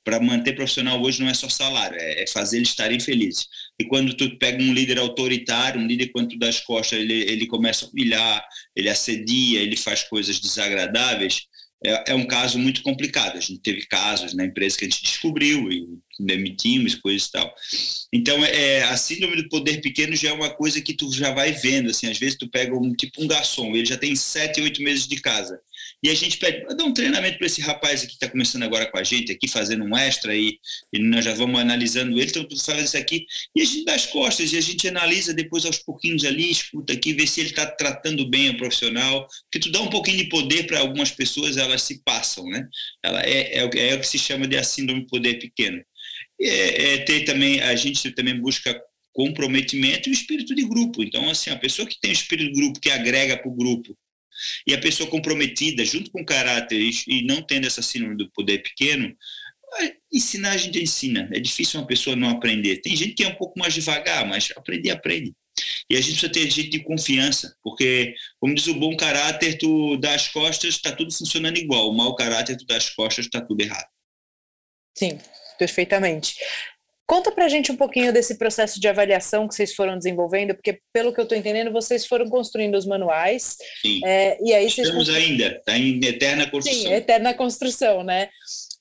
[0.04, 3.47] Para manter profissional hoje não é só salário, é, é fazer eles estarem felizes.
[3.80, 7.13] E quando tu pega um líder autoritário, um líder quando tu dá as costas, ele,
[7.13, 8.45] ele começa a humilhar,
[8.76, 11.47] ele assedia, ele faz coisas desagradáveis,
[11.86, 13.38] é, é, um caso muito complicado.
[13.38, 15.86] A gente teve casos na empresa que a gente descobriu e
[16.19, 17.56] demitimos, coisas e tal.
[18.12, 21.52] Então, é, a síndrome do poder pequeno já é uma coisa que tu já vai
[21.52, 24.82] vendo, assim, às vezes tu pega um tipo um garçom, ele já tem sete, oito
[24.82, 25.60] meses de casa,
[26.04, 28.86] e a gente pede, dá um treinamento para esse rapaz aqui que está começando agora
[28.86, 30.60] com a gente, aqui fazendo um extra, e,
[30.91, 33.95] e nós já vamos analisando ele, então tu faz isso aqui, e a gente dá
[33.95, 37.49] as costas, e a gente analisa depois aos pouquinhos ali, escuta aqui, vê se ele
[37.49, 41.58] está tratando bem o profissional, porque tu dá um pouquinho de poder para algumas pessoas,
[41.58, 42.67] elas se passam, né?
[43.02, 45.84] Ela é, é, é o que se chama de a síndrome poder pequeno.
[46.41, 48.80] É, é, ter também, a gente também busca
[49.12, 51.04] comprometimento e espírito de grupo.
[51.04, 53.98] Então, assim, a pessoa que tem o espírito de grupo, que agrega para o grupo,
[54.67, 58.63] e a pessoa comprometida, junto com o caráter e não tendo essa síndrome do poder
[58.63, 59.15] pequeno,
[60.12, 61.30] ensinar a gente ensina.
[61.32, 62.78] É difícil uma pessoa não aprender.
[62.78, 65.34] Tem gente que é um pouco mais devagar, mas aprender, aprende.
[65.89, 69.98] E a gente precisa ter gente de confiança, porque, como diz o bom caráter, tu
[69.98, 71.89] dá as costas, está tudo funcionando igual.
[71.89, 73.88] O mau caráter, tu dá as costas, está tudo errado.
[74.96, 75.17] Sim,
[75.63, 76.36] perfeitamente.
[77.06, 81.13] Conta pra gente um pouquinho desse processo de avaliação que vocês foram desenvolvendo, porque pelo
[81.13, 83.58] que eu estou entendendo, vocês foram construindo os manuais.
[83.82, 83.99] Sim.
[84.06, 86.82] É, e aí vocês Estamos ainda, está em eterna construção.
[86.82, 88.30] Sim, eterna construção, né?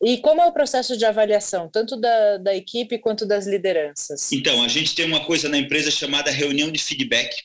[0.05, 4.33] E como é o processo de avaliação, tanto da, da equipe quanto das lideranças?
[4.33, 7.37] Então, a gente tem uma coisa na empresa chamada reunião de feedback.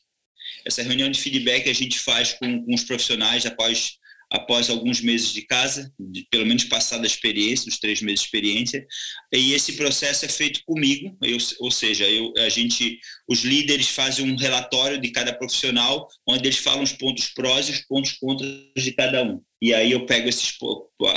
[0.65, 3.97] Essa reunião de feedback a gente faz com, com os profissionais após
[4.29, 8.25] após alguns meses de casa, de, pelo menos passada a experiência, os três meses de
[8.25, 8.85] experiência,
[9.33, 14.29] e esse processo é feito comigo, eu, ou seja, eu, a gente, os líderes fazem
[14.29, 18.51] um relatório de cada profissional, onde eles falam os pontos prós e os pontos contras
[18.75, 19.41] de cada um.
[19.61, 20.53] E aí eu pego esses,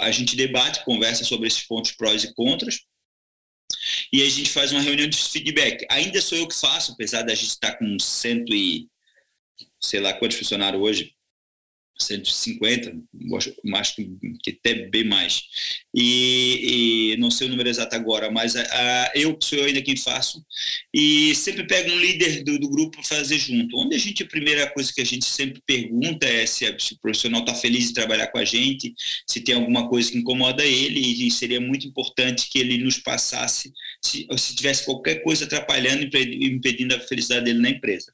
[0.00, 2.80] a gente debate, conversa sobre esses pontos prós e contras,
[4.12, 5.86] e a gente faz uma reunião de feedback.
[5.90, 8.88] Ainda sou eu que faço, apesar da gente estar com cento e
[9.80, 11.14] sei lá quantos funcionários hoje,
[12.02, 12.94] 150,
[13.74, 15.42] acho que, até bem mais.
[15.94, 19.82] E, e, não sei o número exato agora, mas a, a, eu sou eu ainda
[19.82, 20.44] quem faço.
[20.94, 23.76] E sempre pego um líder do, do grupo para fazer junto.
[23.76, 26.98] Onde a gente, a primeira coisa que a gente sempre pergunta é se, se o
[26.98, 28.94] profissional está feliz de trabalhar com a gente,
[29.26, 33.72] se tem alguma coisa que incomoda ele, e seria muito importante que ele nos passasse
[34.02, 38.12] se, se tivesse qualquer coisa atrapalhando, impedindo a felicidade dele na empresa.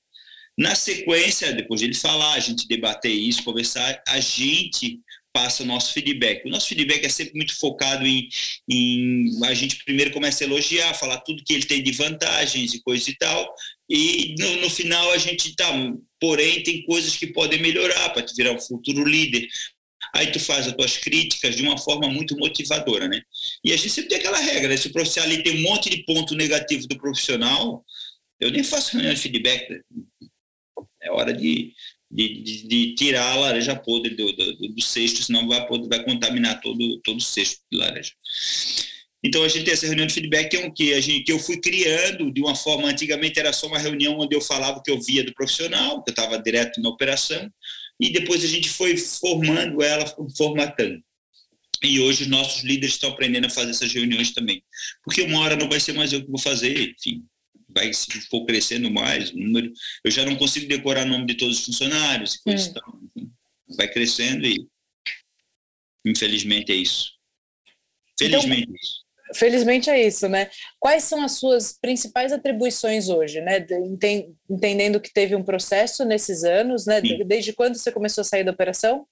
[0.58, 5.00] Na sequência, depois de ele falar, a gente debater isso, conversar, a gente
[5.36, 6.46] passa o nosso feedback.
[6.46, 8.26] O nosso feedback é sempre muito focado em,
[8.66, 12.80] em a gente primeiro começa a elogiar, falar tudo que ele tem de vantagens e
[12.80, 13.54] coisa e tal,
[13.88, 15.70] e no, no final a gente tá,
[16.18, 19.46] porém tem coisas que podem melhorar para te virar um futuro líder.
[20.14, 23.20] Aí tu faz as tuas críticas de uma forma muito motivadora, né?
[23.62, 24.76] E a gente sempre tem aquela regra, né?
[24.76, 27.84] se o profissional ali tem um monte de ponto negativo do profissional,
[28.40, 29.80] eu nem faço reunião de feedback, né?
[31.06, 31.72] É hora de,
[32.10, 36.60] de, de, de tirar a laranja podre do, do, do, cesto, senão vai, vai contaminar
[36.60, 38.12] todo, todo o cesto de laranja.
[39.24, 41.32] Então a gente tem essa reunião de feedback que, é um, que, a gente, que
[41.32, 44.82] eu fui criando de uma forma, antigamente era só uma reunião onde eu falava o
[44.82, 47.50] que eu via do profissional, que eu estava direto na operação,
[48.00, 50.04] e depois a gente foi formando ela,
[50.36, 51.02] formatando.
[51.82, 54.62] E hoje os nossos líderes estão aprendendo a fazer essas reuniões também.
[55.04, 57.22] Porque uma hora não vai ser mais eu que vou fazer, enfim,
[57.76, 59.70] vai, se for crescendo mais, o número,
[60.02, 62.82] eu já não consigo decorar o nome de todos os funcionários e coisa então,
[63.76, 64.66] vai crescendo e
[66.06, 67.12] infelizmente é isso.
[68.18, 69.04] Felizmente então, é isso.
[69.34, 70.48] Felizmente é isso, né?
[70.80, 73.66] Quais são as suas principais atribuições hoje, né?
[74.48, 77.00] Entendendo que teve um processo nesses anos, né?
[77.00, 77.18] Sim.
[77.26, 79.06] Desde quando você começou a sair da operação?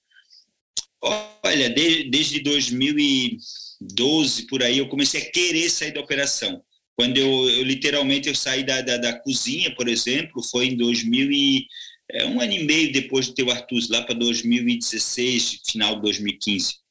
[1.43, 6.64] Olha, desde, desde 2012 por aí eu comecei a querer sair da operação.
[6.97, 11.31] Quando eu, eu literalmente eu saí da, da, da, cozinha, por exemplo, foi em 2000
[11.31, 11.67] e,
[12.11, 16.01] é, um ano e meio depois de ter o Artus, lá para 2016, final de
[16.03, 16.85] 2015.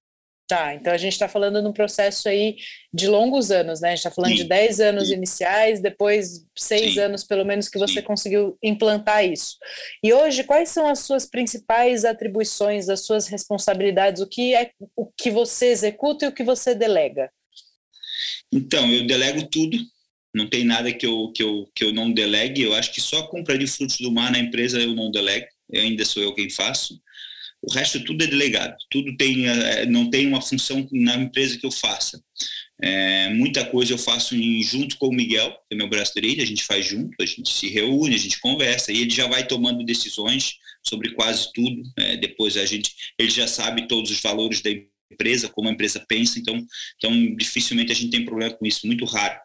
[0.47, 2.57] Tá, então a gente está falando num processo aí
[2.93, 3.89] de longos anos, né?
[3.89, 5.15] A gente está falando sim, de 10 anos sim.
[5.15, 8.03] iniciais, depois 6 anos pelo menos que você sim.
[8.03, 9.57] conseguiu implantar isso.
[10.03, 15.07] E hoje, quais são as suas principais atribuições, as suas responsabilidades, o que é o
[15.07, 17.31] que você executa e o que você delega?
[18.53, 19.79] Então, eu delego tudo,
[20.35, 22.63] não tem nada que eu, que eu, que eu não delegue.
[22.63, 25.83] Eu acho que só compra de frutos do mar na empresa eu não delego, eu
[25.83, 27.01] ainda sou eu quem faço.
[27.63, 31.65] O resto tudo é delegado, tudo tem, é, não tem uma função na empresa que
[31.65, 32.23] eu faça.
[32.83, 36.43] É, muita coisa eu faço em, junto com o Miguel, que é meu braço direito,
[36.43, 39.47] a gente faz junto, a gente se reúne, a gente conversa, e ele já vai
[39.47, 41.83] tomando decisões sobre quase tudo.
[41.97, 44.71] É, depois a gente, ele já sabe todos os valores da
[45.11, 46.63] empresa, como a empresa pensa, então,
[46.97, 49.39] então dificilmente a gente tem problema com isso, muito raro.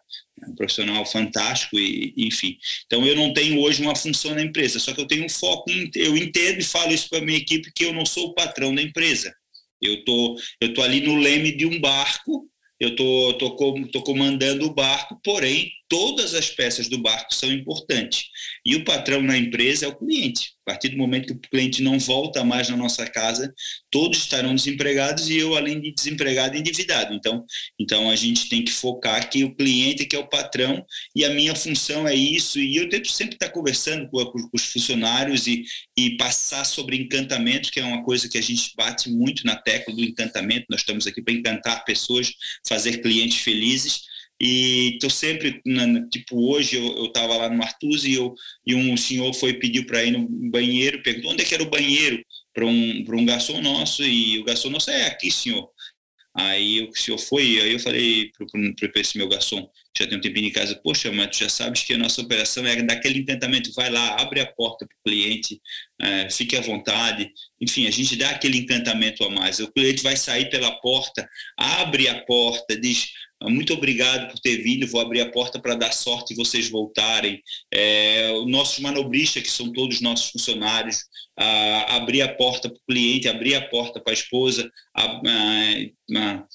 [0.47, 2.57] Um profissional fantástico e enfim.
[2.85, 5.69] Então eu não tenho hoje uma função na empresa, só que eu tenho um foco,
[5.95, 8.81] eu entendo e falo isso para minha equipe que eu não sou o patrão da
[8.81, 9.33] empresa.
[9.81, 12.49] Eu tô eu tô ali no leme de um barco,
[12.79, 13.51] eu tô tô,
[13.91, 18.25] tô comandando o barco, porém todas as peças do barco são importantes.
[18.63, 20.53] E o patrão na empresa é o cliente.
[20.61, 23.51] A partir do momento que o cliente não volta mais na nossa casa,
[23.89, 27.15] todos estarão desempregados e eu, além de desempregado, endividado.
[27.15, 27.43] Então,
[27.79, 31.31] então a gente tem que focar que o cliente que é o patrão e a
[31.31, 32.59] minha função é isso.
[32.59, 35.63] E eu tento sempre estar conversando com, com os funcionários e,
[35.97, 39.95] e passar sobre encantamento, que é uma coisa que a gente bate muito na tecla
[39.95, 40.67] do encantamento.
[40.69, 42.31] Nós estamos aqui para encantar pessoas,
[42.67, 44.01] fazer clientes felizes
[44.39, 45.61] e estou sempre,
[46.11, 48.33] tipo, hoje eu estava lá no Martuz e, eu,
[48.65, 51.69] e um senhor foi pedir para ir no banheiro, perguntou onde é que era o
[51.69, 52.23] banheiro
[52.53, 55.69] para um, um garçom nosso, e o garçom nosso é aqui, senhor.
[56.33, 58.31] Aí o senhor foi, aí eu falei
[58.93, 61.83] para esse meu garçom, já tem um tempinho em casa, poxa, mas tu já sabes
[61.83, 65.59] que a nossa operação é daquele encantamento, vai lá, abre a porta para o cliente,
[65.99, 69.59] é, fique à vontade, enfim, a gente dá aquele encantamento a mais.
[69.59, 73.09] O cliente vai sair pela porta, abre a porta, diz,
[73.43, 74.87] muito obrigado por ter vindo.
[74.87, 77.41] Vou abrir a porta para dar sorte e vocês voltarem.
[77.71, 81.05] É, nossos manobristas, que são todos nossos funcionários,
[81.37, 86.45] a, abrir a porta para o cliente, abrir a porta para a esposa, a, a,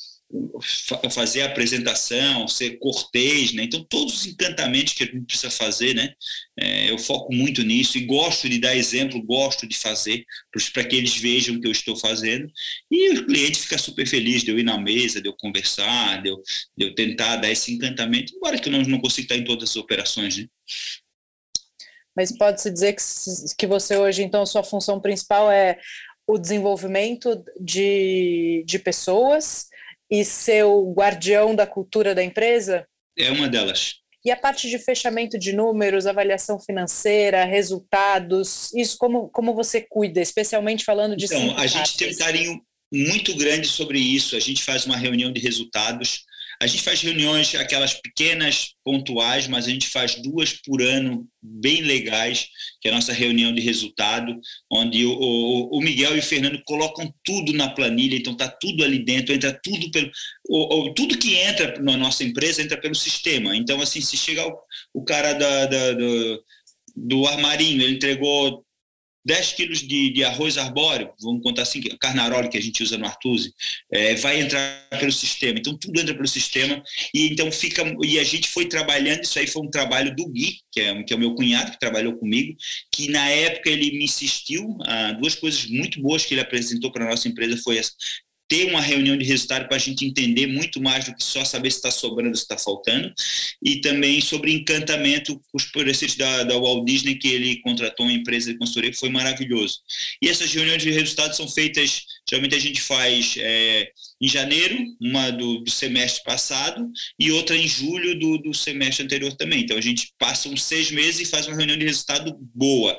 [1.11, 3.65] fazer a apresentação, ser cortês, né?
[3.65, 6.13] Então, todos os encantamentos que a gente precisa fazer, né?
[6.59, 10.25] É, eu foco muito nisso e gosto de dar exemplo, gosto de fazer
[10.73, 12.51] para que eles vejam o que eu estou fazendo.
[12.91, 16.31] E o cliente fica super feliz de eu ir na mesa, de eu conversar, de
[16.31, 16.43] eu,
[16.77, 19.71] de eu tentar dar esse encantamento, embora que eu não, não consiga estar em todas
[19.71, 20.47] as operações, né?
[22.17, 23.03] Mas pode-se dizer que,
[23.59, 25.79] que você hoje, então, sua função principal é
[26.27, 29.69] o desenvolvimento de, de pessoas,
[30.11, 32.87] e ser o guardião da cultura da empresa?
[33.17, 33.95] É uma delas.
[34.25, 40.21] E a parte de fechamento de números, avaliação financeira, resultados, isso como, como você cuida,
[40.21, 41.27] especialmente falando de.
[41.27, 44.35] Então, a gente tem um carinho muito grande sobre isso.
[44.35, 46.25] A gente faz uma reunião de resultados
[46.61, 51.83] a gente faz reuniões, aquelas pequenas, pontuais, mas a gente faz duas por ano, bem
[51.83, 52.49] legais,
[52.81, 54.35] que é a nossa reunião de resultado,
[54.71, 58.85] onde o, o, o Miguel e o Fernando colocam tudo na planilha, então está tudo
[58.85, 60.11] ali dentro, entra tudo pelo.
[60.49, 63.57] O, tudo que entra na nossa empresa entra pelo sistema.
[63.57, 64.47] Então, assim, se chegar
[64.93, 66.45] o, cara da, da, do,
[66.97, 68.65] do armarinho, ele entregou
[69.25, 73.07] 10 quilos de, de, arroz arbóreo, vamos contar assim, carnaroli que a gente usa no
[73.07, 73.55] Artuse,
[73.91, 75.59] é, vai entrar pelo sistema.
[75.59, 76.83] Então, tudo entra pelo sistema
[77.15, 77.83] e então fica.
[78.03, 81.13] E a gente foi trabalhando, isso aí foi um trabalho do Gui, que é, que
[81.13, 82.55] é o meu cunhado, que trabalhou comigo,
[82.93, 84.77] que na época ele me insistiu.
[84.85, 87.93] Ah, duas coisas muito boas que ele apresentou para a nossa empresa foi essa
[88.49, 91.71] ter uma reunião de resultado para a gente entender muito mais do que só saber
[91.71, 93.13] se está sobrando, se está faltando,
[93.63, 98.53] e também sobre encantamento, os preceitos da, da Walt Disney, que ele contratou uma empresa
[98.53, 99.81] de consultoria, que foi maravilhoso.
[100.23, 103.89] E essas reuniões de resultados são feitas, geralmente a gente faz é,
[104.21, 106.87] em janeiro, uma do, do, semestre passado,
[107.19, 109.61] e outra em julho do, do semestre anterior também.
[109.63, 112.99] Então a gente passa uns seis meses e faz uma reunião de resultado boa.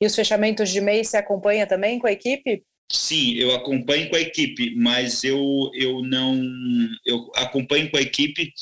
[0.00, 2.64] E os fechamentos de mês você acompanha também com a equipe?
[2.90, 6.42] Sim, eu acompanho com a equipe, mas eu, eu não.
[7.06, 8.52] Eu acompanho com a equipe,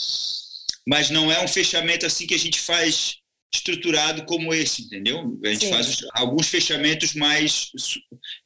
[0.86, 3.16] mas não é um fechamento assim que a gente faz
[3.52, 5.38] estruturado como esse, entendeu?
[5.42, 5.70] A gente Sim.
[5.70, 7.70] faz alguns fechamentos mais,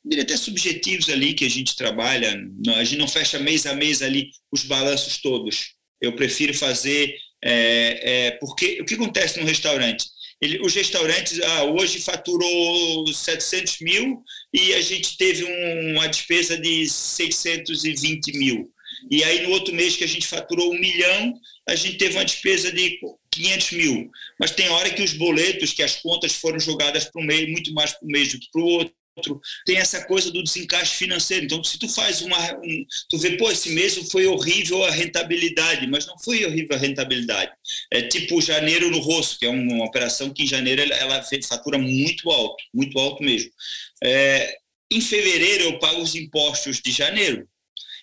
[0.05, 2.41] diria até subjetivos ali que a gente trabalha.
[2.77, 5.75] A gente não fecha mês a mês ali os balanços todos.
[6.01, 7.17] Eu prefiro fazer.
[7.45, 10.07] É, é, porque o que acontece no restaurante?
[10.43, 16.59] Ele, os restaurantes, ah, hoje faturou 700 mil e a gente teve um, uma despesa
[16.59, 18.69] de 620 mil.
[19.09, 21.33] E aí, no outro mês que a gente faturou um milhão,
[21.69, 22.99] a gente teve uma despesa de
[23.31, 24.11] 500 mil.
[24.39, 27.73] Mas tem hora que os boletos, que as contas foram jogadas para o mês, muito
[27.73, 30.97] mais para o mês do que para o outro outro, tem essa coisa do desencaixe
[30.97, 31.45] financeiro.
[31.45, 32.39] Então, se tu faz uma.
[32.57, 36.79] Um, tu vê, pô, esse mês foi horrível a rentabilidade, mas não foi horrível a
[36.79, 37.53] rentabilidade.
[37.91, 41.79] É tipo janeiro no rosto, que é uma operação que em janeiro ela, ela fatura
[41.79, 43.51] muito alto, muito alto mesmo.
[44.03, 44.57] É,
[44.91, 47.47] em fevereiro eu pago os impostos de janeiro.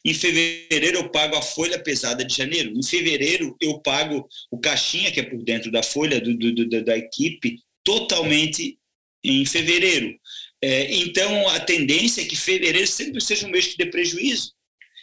[0.05, 2.71] Em fevereiro eu pago a folha pesada de janeiro.
[2.75, 6.83] Em fevereiro eu pago o caixinha, que é por dentro da folha do, do, do
[6.83, 8.77] da equipe, totalmente
[9.23, 10.18] em fevereiro.
[10.61, 14.53] É, então, a tendência é que fevereiro sempre seja um mês que dê prejuízo.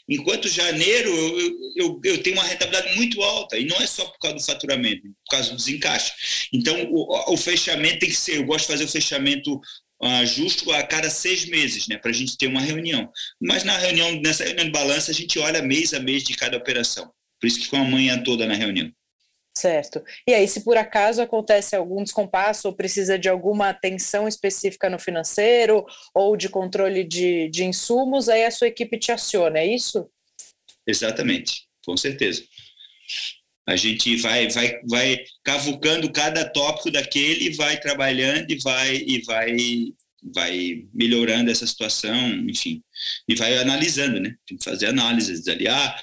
[0.09, 4.19] Enquanto janeiro eu, eu, eu, tenho uma rentabilidade muito alta, e não é só por
[4.19, 6.13] causa do faturamento, por causa do desencaixe.
[6.53, 9.61] Então, o, o fechamento tem que ser, eu gosto de fazer o fechamento
[10.01, 13.11] uh, justo a cada seis meses, né, para a gente ter uma reunião.
[13.41, 16.57] Mas na reunião, nessa reunião de balança, a gente olha mês a mês de cada
[16.57, 17.11] operação.
[17.41, 18.91] Por isso que com a manhã toda na reunião.
[19.57, 20.05] Certo.
[20.29, 24.99] E aí, se por acaso acontece algum descompasso ou precisa de alguma atenção específica no
[24.99, 30.11] financeiro ou de controle de, de insumos, aí a sua equipe te aciona, é isso?
[30.87, 32.45] Exatamente, com certeza.
[33.67, 39.57] A gente vai, vai, vai cavucando cada tópico daquele, vai trabalhando e vai, e vai,
[40.35, 42.15] vai melhorando essa situação,
[42.47, 42.83] enfim,
[43.27, 44.37] e vai analisando, né?
[44.47, 45.67] Tem que fazer análises ali.
[45.67, 45.99] Ah,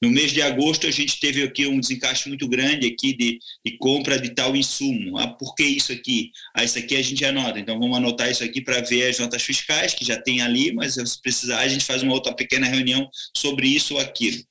[0.00, 3.78] no mês de agosto, a gente teve aqui um desencaixe muito grande aqui de, de
[3.78, 5.18] compra de tal insumo.
[5.18, 6.30] Ah, por que isso aqui?
[6.54, 7.58] Ah, isso aqui a gente anota.
[7.58, 10.94] Então, vamos anotar isso aqui para ver as notas fiscais, que já tem ali, mas
[10.94, 14.42] se precisar, a gente faz uma outra pequena reunião sobre isso ou aquilo.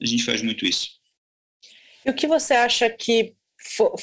[0.00, 0.88] A gente faz muito isso.
[2.04, 3.34] E o que você acha que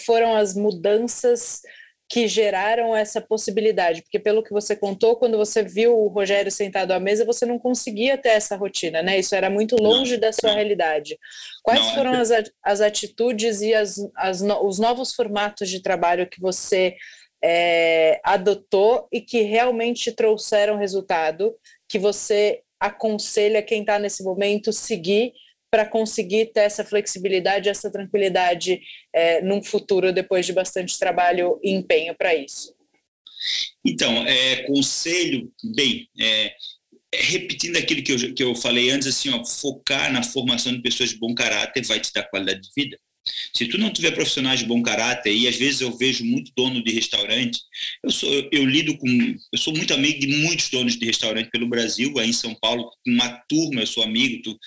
[0.06, 1.62] foram as mudanças
[2.08, 4.02] que geraram essa possibilidade?
[4.02, 7.58] Porque pelo que você contou, quando você viu o Rogério sentado à mesa, você não
[7.58, 9.18] conseguia ter essa rotina, né?
[9.18, 10.56] Isso era muito longe não, da sua não.
[10.56, 11.18] realidade.
[11.64, 12.30] Quais não, é foram as,
[12.64, 16.96] as atitudes e as, as, os novos formatos de trabalho que você
[17.44, 21.56] é, adotou e que realmente trouxeram resultado,
[21.88, 25.34] que você aconselha quem está nesse momento seguir
[25.70, 28.82] para conseguir ter essa flexibilidade, essa tranquilidade
[29.14, 32.74] é, num futuro depois de bastante trabalho e empenho para isso?
[33.86, 36.54] Então, é, conselho, bem, é,
[37.14, 40.82] é, repetindo aquilo que eu, que eu falei antes, assim, ó, focar na formação de
[40.82, 43.00] pessoas de bom caráter vai te dar qualidade de vida.
[43.54, 46.84] Se tu não tiver profissionais de bom caráter, e às vezes eu vejo muito dono
[46.84, 47.60] de restaurante,
[48.04, 49.08] eu sou eu, eu, lido com,
[49.52, 52.92] eu sou muito amigo de muitos donos de restaurante pelo Brasil, aí em São Paulo,
[53.08, 54.60] uma turma, eu sou amigo, tu,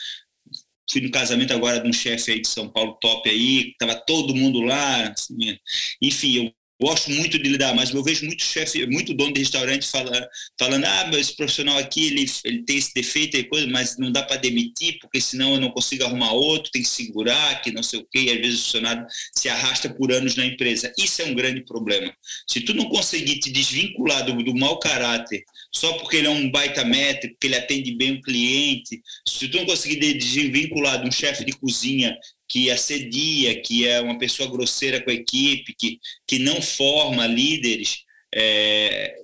[0.90, 4.34] fui no casamento agora de um chefe aí de São Paulo top aí, tava todo
[4.34, 5.58] mundo lá, assim,
[6.02, 9.88] enfim, eu gosto muito de lidar, mas eu vejo muito chefe, muito dono de restaurante
[9.88, 13.98] fala, falando, ah, mas esse profissional aqui, ele, ele tem esse defeito e coisa, mas
[13.98, 17.72] não dá para demitir, porque senão eu não consigo arrumar outro, tem que segurar, que
[17.72, 20.92] não sei o quê, e às vezes o funcionário se arrasta por anos na empresa.
[20.96, 22.12] Isso é um grande problema.
[22.48, 26.50] Se tu não conseguir te desvincular do, do mau caráter, só porque ele é um
[26.50, 31.12] baita métrico, porque ele atende bem o cliente, se tu não conseguir desvincular de um
[31.12, 32.16] chefe de cozinha
[32.48, 38.04] que assedia, que é uma pessoa grosseira com a equipe, que, que não forma líderes,
[38.34, 39.14] é,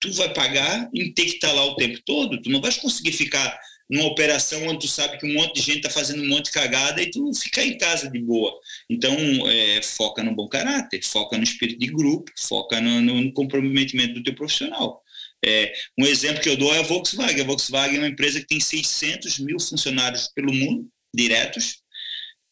[0.00, 2.40] tu vai pagar em ter que estar lá o tempo todo.
[2.40, 3.58] Tu não vais conseguir ficar
[3.90, 6.52] numa operação onde tu sabe que um monte de gente está fazendo um monte de
[6.52, 8.52] cagada e tu fica em casa de boa.
[8.88, 9.16] Então,
[9.48, 14.22] é, foca no bom caráter, foca no espírito de grupo, foca no, no comprometimento do
[14.22, 15.02] teu profissional.
[15.44, 17.40] É, um exemplo que eu dou é a Volkswagen.
[17.40, 21.78] A Volkswagen é uma empresa que tem 600 mil funcionários pelo mundo, diretos,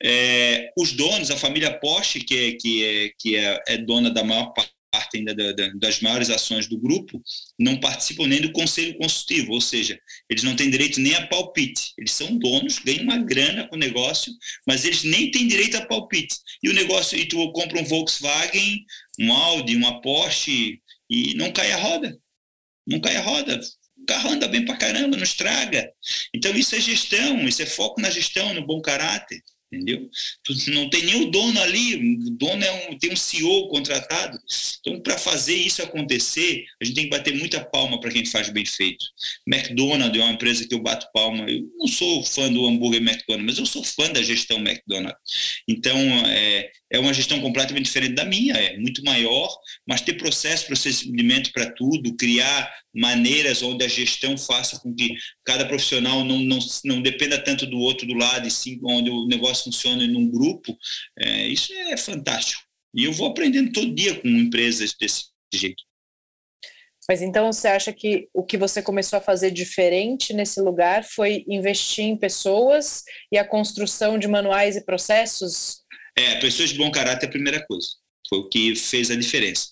[0.03, 4.23] é, os donos, a família Porsche, que, é, que, é, que é, é dona da
[4.23, 7.23] maior parte ainda da, da, das maiores ações do grupo,
[7.59, 11.93] não participam nem do conselho consultivo, ou seja, eles não têm direito nem a palpite.
[11.99, 14.33] Eles são donos, ganham uma grana com o negócio,
[14.67, 16.37] mas eles nem têm direito a palpite.
[16.63, 18.85] E o negócio, e tu compra um Volkswagen,
[19.19, 20.81] um Audi, uma Porsche,
[21.11, 22.19] e não cai a roda.
[22.87, 23.61] Não cai a roda.
[23.99, 25.93] O carro anda bem pra caramba, não estraga.
[26.35, 29.43] Então isso é gestão, isso é foco na gestão, no bom caráter
[29.73, 30.09] entendeu?
[30.69, 34.39] Não tem nem o dono ali, o dono é um, tem um CEO contratado.
[34.81, 38.49] Então, para fazer isso acontecer, a gente tem que bater muita palma para quem faz
[38.51, 39.05] bem feito.
[39.47, 41.49] McDonald's é uma empresa que eu bato palma.
[41.49, 45.19] Eu não sou fã do hambúrguer McDonald's, mas eu sou fã da gestão McDonald's.
[45.69, 49.49] Então, é, é uma gestão completamente diferente da minha, é muito maior,
[49.87, 55.15] mas ter processo, procedimento para tudo, criar maneiras onde a gestão faça com que
[55.45, 59.27] cada profissional não, não, não dependa tanto do outro do lado, e sim onde o
[59.27, 60.77] negócio funcione num grupo,
[61.19, 62.63] é, isso é fantástico.
[62.95, 65.89] E eu vou aprendendo todo dia com empresas desse jeito.
[67.09, 71.43] Mas então você acha que o que você começou a fazer diferente nesse lugar foi
[71.49, 75.83] investir em pessoas e a construção de manuais e processos?
[76.19, 77.91] É, pessoas de bom caráter é a primeira coisa.
[78.29, 79.69] Foi o que fez a diferença.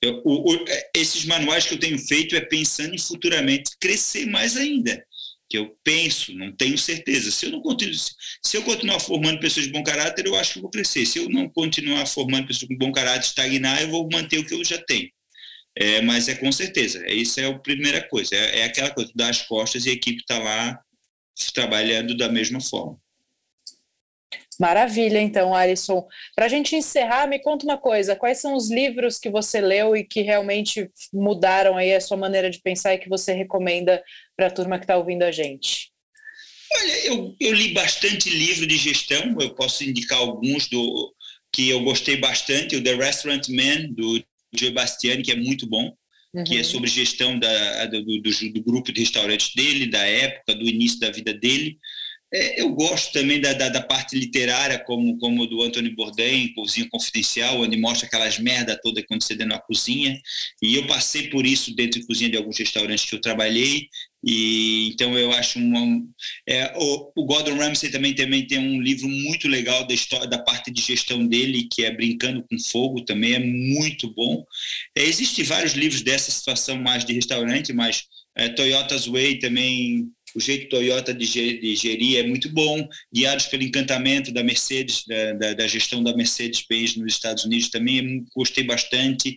[0.00, 4.24] Eu, o, o, é, esses manuais que eu tenho feito é pensando em futuramente crescer
[4.26, 5.04] mais ainda.
[5.50, 7.32] Que eu penso, não tenho certeza.
[7.32, 10.60] Se eu não continuo, se eu continuar formando pessoas de bom caráter, eu acho que
[10.60, 11.04] vou crescer.
[11.06, 14.54] Se eu não continuar formando pessoas com bom caráter, estagnar, eu vou manter o que
[14.54, 15.10] eu já tenho.
[15.74, 17.04] É, mas é com certeza.
[17.10, 18.36] Isso é a primeira coisa.
[18.36, 20.80] É, é aquela coisa, dar as costas e a equipe está lá
[21.52, 23.01] trabalhando da mesma forma.
[24.62, 26.06] Maravilha, então, Alisson.
[26.36, 29.96] Para a gente encerrar, me conta uma coisa: quais são os livros que você leu
[29.96, 34.00] e que realmente mudaram aí a sua maneira de pensar e que você recomenda
[34.36, 35.90] para a turma que está ouvindo a gente?
[36.76, 41.12] Olha, eu, eu, li bastante livro de gestão, eu posso indicar alguns do
[41.52, 45.92] que eu gostei bastante, o The Restaurant Man, do Joe Bastiani, que é muito bom,
[46.32, 46.44] uhum.
[46.44, 46.64] que é uhum.
[46.64, 51.10] sobre gestão da, do, do, do grupo de restaurantes dele, da época, do início da
[51.10, 51.78] vida dele.
[52.34, 56.88] É, eu gosto também da, da, da, parte literária, como, como do Anthony Bourdain, Cozinha
[56.90, 60.18] Confidencial, onde mostra aquelas merda toda acontecendo na cozinha.
[60.62, 63.88] E eu passei por isso dentro de cozinha de alguns restaurantes que eu trabalhei.
[64.24, 66.00] E então eu acho uma,
[66.48, 70.38] é, o, o, Gordon Ramsay também, também tem um livro muito legal da história da
[70.38, 74.44] parte de gestão dele, que é Brincando com Fogo, também é muito bom.
[74.96, 78.04] É, Existem vários livros dessa situação mais de restaurante, mas
[78.36, 84.32] é, Toyota's Way também o jeito Toyota de gerir é muito bom, guiados pelo encantamento
[84.32, 89.36] da Mercedes, da, da, da gestão da Mercedes-Benz nos Estados Unidos também, gostei bastante.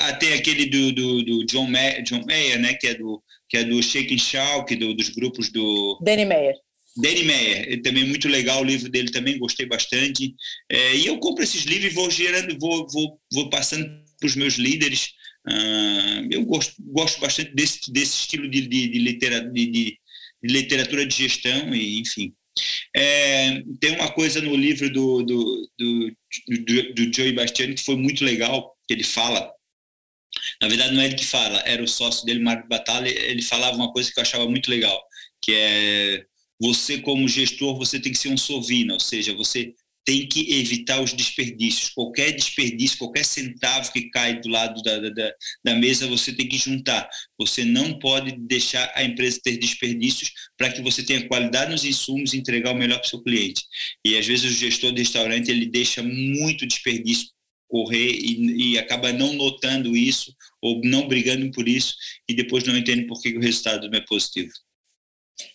[0.00, 3.64] Até aquele do, do, do John, Mayer, John Mayer, né, que é do, que é
[3.64, 5.98] do Shake and Shout, do, dos grupos do...
[6.04, 6.54] Danny Meyer.
[6.96, 10.34] Danny Meyer, também muito legal o livro dele também, gostei bastante.
[10.70, 13.88] É, e eu compro esses livros e vou gerando, vou, vou, vou passando
[14.18, 15.12] para os meus líderes,
[15.48, 19.98] Uh, eu gosto, gosto bastante desse, desse estilo de, de, de, literatura, de, de,
[20.42, 22.32] literatura de gestão, e enfim.
[22.94, 26.16] É, tem uma coisa no livro do, do, do,
[26.48, 29.50] do, do Joey Bastiani que foi muito legal, que ele fala.
[30.60, 33.08] Na verdade, não é ele que fala, era o sócio dele, Marco Batalha.
[33.08, 35.02] Ele falava uma coisa que eu achava muito legal,
[35.42, 36.24] que é
[36.60, 39.74] você, como gestor, você tem que ser um sovina, ou seja, você
[40.04, 41.90] tem que evitar os desperdícios.
[41.90, 45.34] Qualquer desperdício, qualquer centavo que cai do lado da, da,
[45.64, 47.08] da, mesa, você tem que juntar.
[47.38, 52.32] Você não pode deixar a empresa ter desperdícios para que você tenha qualidade nos insumos
[52.32, 53.62] e entregar o melhor para o seu cliente.
[54.04, 57.28] E às vezes o gestor de restaurante ele deixa muito desperdício
[57.68, 61.94] correr e, e acaba não notando isso ou não brigando por isso
[62.28, 64.52] e depois não entende por que o resultado não é positivo.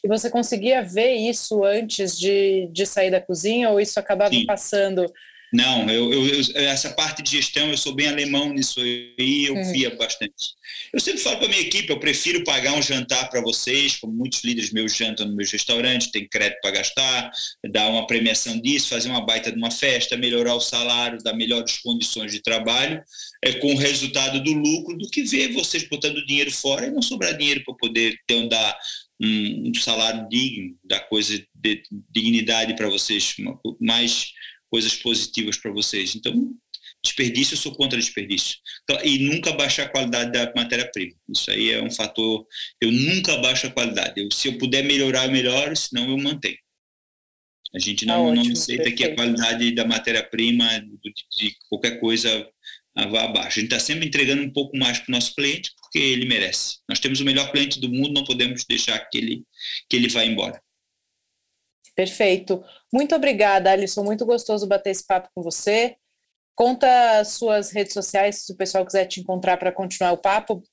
[0.04, 4.46] E você conseguia ver isso antes de, de sair da cozinha ou isso acabava Sim.
[4.46, 5.12] passando?
[5.52, 9.56] Não, eu, eu, eu, essa parte de gestão, eu sou bem alemão nisso aí, eu
[9.56, 9.72] uhum.
[9.72, 10.34] via bastante.
[10.92, 14.44] Eu sempre falo para minha equipe, eu prefiro pagar um jantar para vocês, como muitos
[14.44, 17.32] líderes meus jantam no meus restaurantes, tem crédito para gastar,
[17.72, 21.78] dar uma premiação disso, fazer uma baita de uma festa, melhorar o salário, dar melhores
[21.78, 23.02] condições de trabalho,
[23.42, 27.02] é, com o resultado do lucro, do que ver vocês botando dinheiro fora e não
[27.02, 28.78] sobrar dinheiro para poder ter um, dar
[29.22, 34.32] um, um salário digno, dar coisa de dignidade para vocês, uma, mais
[34.70, 36.16] coisas positivas para vocês.
[36.16, 36.54] Então,
[37.04, 38.58] desperdício, eu sou contra desperdício.
[39.04, 41.14] E nunca baixar a qualidade da matéria-prima.
[41.30, 42.46] Isso aí é um fator.
[42.82, 44.22] Eu nunca baixo a qualidade.
[44.22, 46.58] Eu, se eu puder melhorar, eu melhoro, senão eu mantenho.
[47.76, 48.98] A gente não, ah, ótimo, não aceita perfeito.
[48.98, 52.50] que a qualidade da matéria-prima, de, de, qualquer coisa,
[53.06, 53.60] vá abaixo.
[53.60, 56.78] A gente está sempre entregando um pouco mais para o nosso cliente, porque ele merece.
[56.90, 59.44] Nós temos o melhor cliente do mundo, não podemos deixar que ele,
[59.90, 60.62] que ele vá embora.
[61.96, 62.64] Perfeito.
[62.94, 64.04] Muito obrigada, Alisson.
[64.04, 65.96] Muito gostoso bater esse papo com você.
[66.56, 70.64] Conta suas redes sociais, se o pessoal quiser te encontrar para continuar o papo,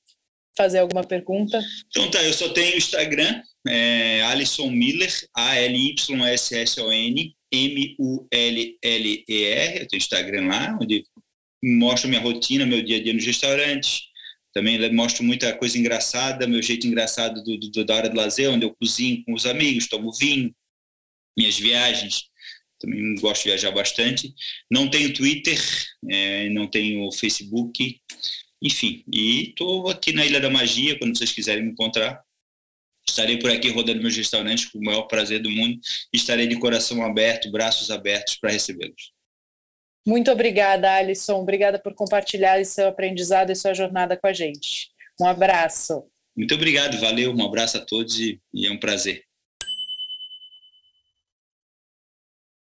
[0.56, 1.62] fazer alguma pergunta.
[1.88, 6.24] Então tá, eu só tenho o Instagram, é Alisson Miller, A-L-Y-S-S-O-N,
[7.52, 8.72] M-U-L-L-E-R.
[9.80, 11.04] Eu tenho Instagram lá, onde
[11.64, 14.02] mostro minha rotina, meu dia a dia nos restaurantes,
[14.54, 18.64] também mostro muita coisa engraçada, meu jeito engraçado do, do, da hora do lazer, onde
[18.64, 20.54] eu cozinho com os amigos, tomo vinho,
[21.36, 22.28] minhas viagens.
[22.78, 24.32] Também gosto de viajar bastante.
[24.70, 25.58] Não tenho Twitter,
[26.08, 28.00] é, não tenho Facebook,
[28.62, 29.02] enfim.
[29.12, 32.22] E estou aqui na Ilha da Magia, quando vocês quiserem me encontrar.
[33.06, 35.80] Estarei por aqui rodando meus restaurantes com o maior prazer do mundo.
[36.12, 39.13] Estarei de coração aberto, braços abertos para recebê-los.
[40.06, 41.40] Muito obrigada, Alisson.
[41.40, 44.90] Obrigada por compartilhar seu aprendizado e sua jornada com a gente.
[45.20, 46.04] Um abraço.
[46.36, 49.22] Muito obrigado, valeu, um abraço a todos e, e é um prazer.